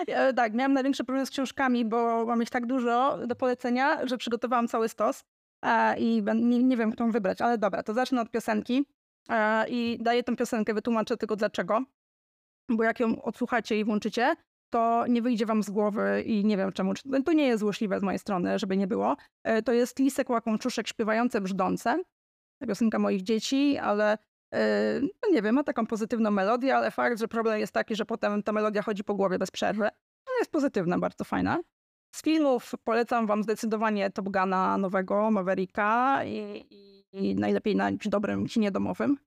[0.08, 4.18] Ja, tak, miałam największy problem z książkami, bo mam ich tak dużo do polecenia, że
[4.18, 5.24] przygotowałam cały stos
[5.66, 8.86] e, i nie, nie, wiem, którą wybrać, ale dobra, to zacznę od piosenki
[9.30, 11.84] e, i daję tę piosenkę, wytłumaczę tylko dlaczego.
[12.70, 14.36] Bo jak ją odsłuchacie i włączycie,
[14.70, 16.94] to nie wyjdzie wam z głowy i nie wiem czemu.
[17.26, 19.16] To nie jest złośliwe z mojej strony, żeby nie było.
[19.44, 22.04] E, to jest Lisek Łakomczuszek śpiewające brzdące.
[22.68, 24.18] Piosenka moich dzieci, ale
[24.54, 28.06] e, no nie wiem, ma taką pozytywną melodię, ale fakt, że problem jest taki, że
[28.06, 29.84] potem ta melodia chodzi po głowie bez przerwy.
[30.28, 31.60] No jest pozytywna, bardzo fajna.
[32.16, 38.48] Z filmów polecam wam zdecydowanie Top Guna nowego, Mavericka i, i, i najlepiej na dobrym
[38.48, 39.18] kinie domowym.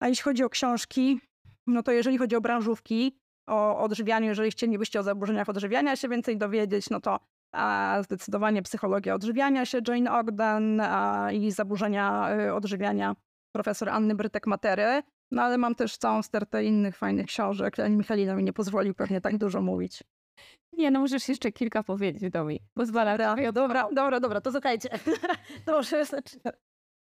[0.00, 1.20] A jeśli chodzi o książki,
[1.66, 6.38] no to jeżeli chodzi o branżówki, o odżywianiu, jeżeli chcielibyście o zaburzeniach odżywiania się więcej
[6.38, 7.18] dowiedzieć, no to
[8.02, 10.82] zdecydowanie psychologia odżywiania się Jane Ogden
[11.32, 13.16] i zaburzenia y, odżywiania
[13.52, 15.02] profesor Anny Brytek-Matery.
[15.30, 19.20] No ale mam też całą stertę innych fajnych książek, ale Michalina mi nie pozwolił pewnie
[19.20, 20.04] tak dużo mówić.
[20.72, 22.58] Nie, no możesz jeszcze kilka powiedzieć do mnie.
[22.74, 23.18] Pozwala.
[23.18, 24.88] Dobra, dobra, dobra, dobra, to słuchajcie.
[25.66, 26.54] to może zaczynać.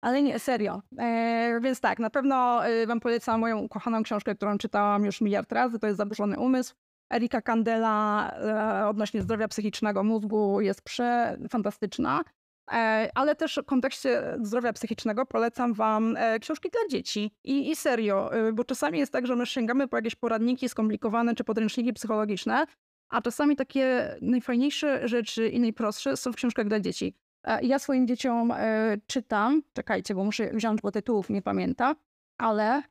[0.05, 0.81] Ale nie, serio.
[0.97, 5.51] E, więc tak, na pewno e, wam polecam moją ukochaną książkę, którą czytałam już miliard
[5.51, 6.73] razy, to jest Zaburzony Umysł.
[7.13, 12.23] Erika Kandela e, odnośnie zdrowia psychicznego mózgu jest przefantastyczna.
[12.71, 17.31] E, ale też w kontekście zdrowia psychicznego polecam wam e, książki dla dzieci.
[17.43, 21.43] I, I serio, bo czasami jest tak, że my sięgamy po jakieś poradniki skomplikowane czy
[21.43, 22.65] podręczniki psychologiczne,
[23.09, 27.15] a czasami takie najfajniejsze rzeczy i najprostsze są w książkach dla dzieci.
[27.45, 31.95] E, ja swoim dzieciom e, czytam, czekajcie, bo muszę wziąć, bo tytułów nie pamiętam,
[32.37, 32.83] ale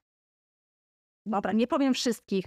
[1.27, 2.45] dobra, nie powiem wszystkich,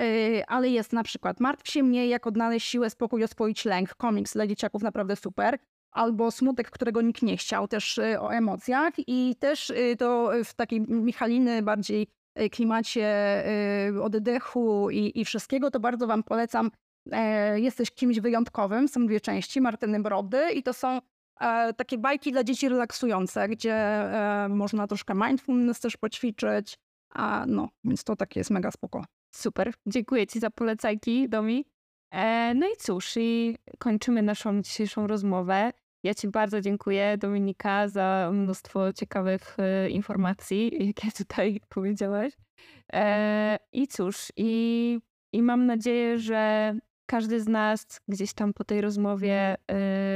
[0.00, 0.04] e,
[0.50, 4.46] ale jest na przykład Martw się mnie, jak odnaleźć siłę, spokój, oswoić lęk, komiks dla
[4.46, 5.58] dzieciaków naprawdę super,
[5.90, 8.94] albo Smutek, którego nikt nie chciał, też o emocjach.
[9.06, 12.06] I też to w takiej Michaliny bardziej
[12.52, 13.44] klimacie
[14.02, 16.70] oddechu i, i wszystkiego, to bardzo wam polecam.
[17.54, 18.88] Jesteś kimś wyjątkowym.
[18.88, 21.00] Są dwie części Martyny Brody i to są
[21.76, 26.78] takie bajki dla dzieci relaksujące, gdzie e, można troszkę mindfulness też poćwiczyć.
[27.10, 29.04] A no, więc to takie jest mega spoko.
[29.34, 31.64] Super, dziękuję Ci za polecajki, Domi.
[32.10, 35.72] E, no i cóż, i kończymy naszą dzisiejszą rozmowę.
[36.02, 39.56] Ja Ci bardzo dziękuję, Dominika, za mnóstwo ciekawych
[39.88, 42.32] informacji, jakie tutaj powiedziałaś.
[43.72, 45.00] I cóż, i,
[45.32, 46.74] i mam nadzieję, że
[47.08, 49.56] każdy z nas gdzieś tam po tej rozmowie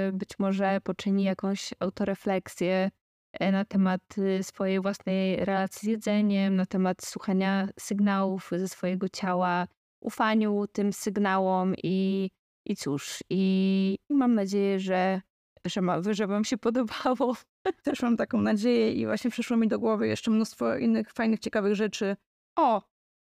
[0.08, 2.90] y, być może poczyni jakąś autorefleksję
[3.32, 9.08] e, na temat y, swojej własnej relacji z jedzeniem, na temat słuchania sygnałów ze swojego
[9.08, 9.66] ciała,
[10.00, 12.30] ufaniu tym sygnałom i,
[12.66, 15.20] i cóż, i mam nadzieję, że,
[15.64, 17.36] że, ma, że Wam się podobało.
[17.84, 21.74] Też mam taką nadzieję i właśnie przyszło mi do głowy jeszcze mnóstwo innych fajnych, ciekawych
[21.74, 22.16] rzeczy.
[22.58, 22.82] O,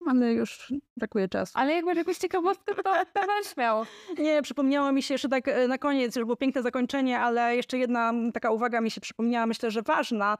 [0.07, 1.51] ale już brakuje czasu.
[1.55, 2.83] Ale jak masz jakąś ciekawostkę, to,
[3.13, 3.21] to
[3.53, 3.85] śmiało.
[4.17, 7.77] Nie, przypomniało mi się jeszcze tak e, na koniec, już było piękne zakończenie, ale jeszcze
[7.77, 10.37] jedna taka uwaga mi się przypomniała, myślę, że ważna,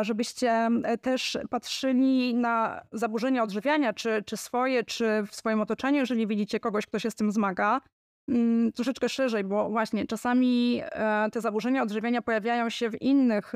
[0.00, 0.50] żebyście
[0.84, 6.60] e, też patrzyli na zaburzenia odżywiania, czy, czy swoje, czy w swoim otoczeniu, jeżeli widzicie
[6.60, 7.80] kogoś, kto się z tym zmaga,
[8.28, 13.52] mm, troszeczkę szerzej, bo właśnie czasami e, te zaburzenia odżywiania pojawiają się w innych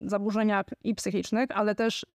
[0.00, 2.06] zaburzeniach i psychicznych, ale też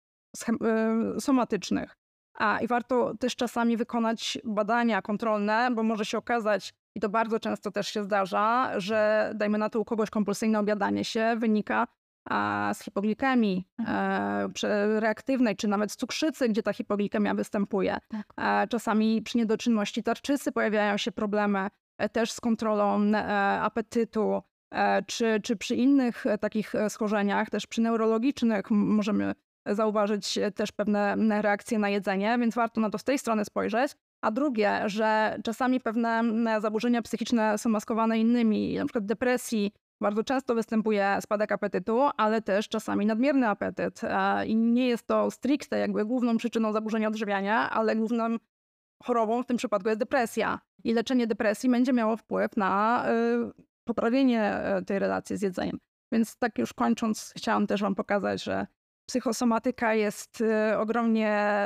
[1.20, 1.98] somatycznych.
[2.38, 7.40] A, I warto też czasami wykonać badania kontrolne, bo może się okazać, i to bardzo
[7.40, 11.88] często też się zdarza, że dajmy na to u kogoś kompulsyjne obiadanie się wynika
[12.30, 14.54] a, z hipoglikemii mhm.
[14.64, 17.98] e, reaktywnej, czy nawet z cukrzycy, gdzie ta hipoglikemia występuje.
[18.10, 18.34] Tak.
[18.38, 21.68] E, czasami przy niedoczynności tarczycy pojawiają się problemy
[21.98, 23.26] e, też z kontrolą e,
[23.62, 29.36] apetytu, e, czy, czy przy innych e, takich schorzeniach, też przy neurologicznych możemy
[29.68, 33.92] zauważyć też pewne reakcje na jedzenie, więc warto na to z tej strony spojrzeć.
[34.22, 36.24] A drugie, że czasami pewne
[36.62, 39.72] zaburzenia psychiczne są maskowane innymi, na przykład depresji.
[40.02, 44.02] Bardzo często występuje spadek apetytu, ale też czasami nadmierny apetyt.
[44.46, 48.38] I nie jest to stricte jakby główną przyczyną zaburzenia odżywiania, ale główną
[49.04, 50.60] chorobą w tym przypadku jest depresja.
[50.84, 55.80] I leczenie depresji będzie miało wpływ na y, poprawienie tej relacji z jedzeniem.
[56.12, 58.68] Więc tak już kończąc, chciałam też Wam pokazać, że
[59.06, 61.62] psychosomatyka jest y, ogromnie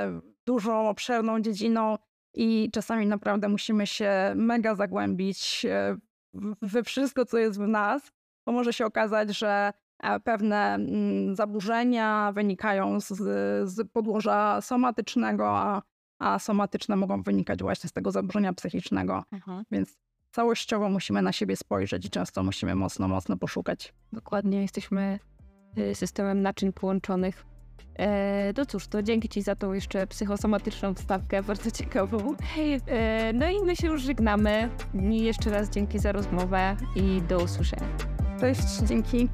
[0.45, 1.97] dużą, obszerną dziedziną
[2.33, 5.99] i czasami naprawdę musimy się mega zagłębić y,
[6.61, 8.11] we wszystko, co jest w nas,
[8.45, 13.07] bo może się okazać, że e, pewne mm, zaburzenia wynikają z,
[13.69, 15.81] z podłoża somatycznego, a,
[16.19, 19.23] a somatyczne mogą wynikać właśnie z tego zaburzenia psychicznego.
[19.31, 19.63] Mhm.
[19.71, 19.97] Więc
[20.31, 23.93] całościowo musimy na siebie spojrzeć i często musimy mocno, mocno poszukać.
[24.13, 25.19] Dokładnie, jesteśmy
[25.93, 27.45] systemem naczyń połączonych.
[27.99, 32.35] E, no cóż, to dzięki Ci za tą jeszcze psychosomatyczną wstawkę, bardzo ciekawą.
[32.87, 34.69] E, no i my się już żegnamy.
[35.09, 37.87] Jeszcze raz dzięki za rozmowę i do usłyszenia.
[38.39, 39.29] Cześć, dzięki.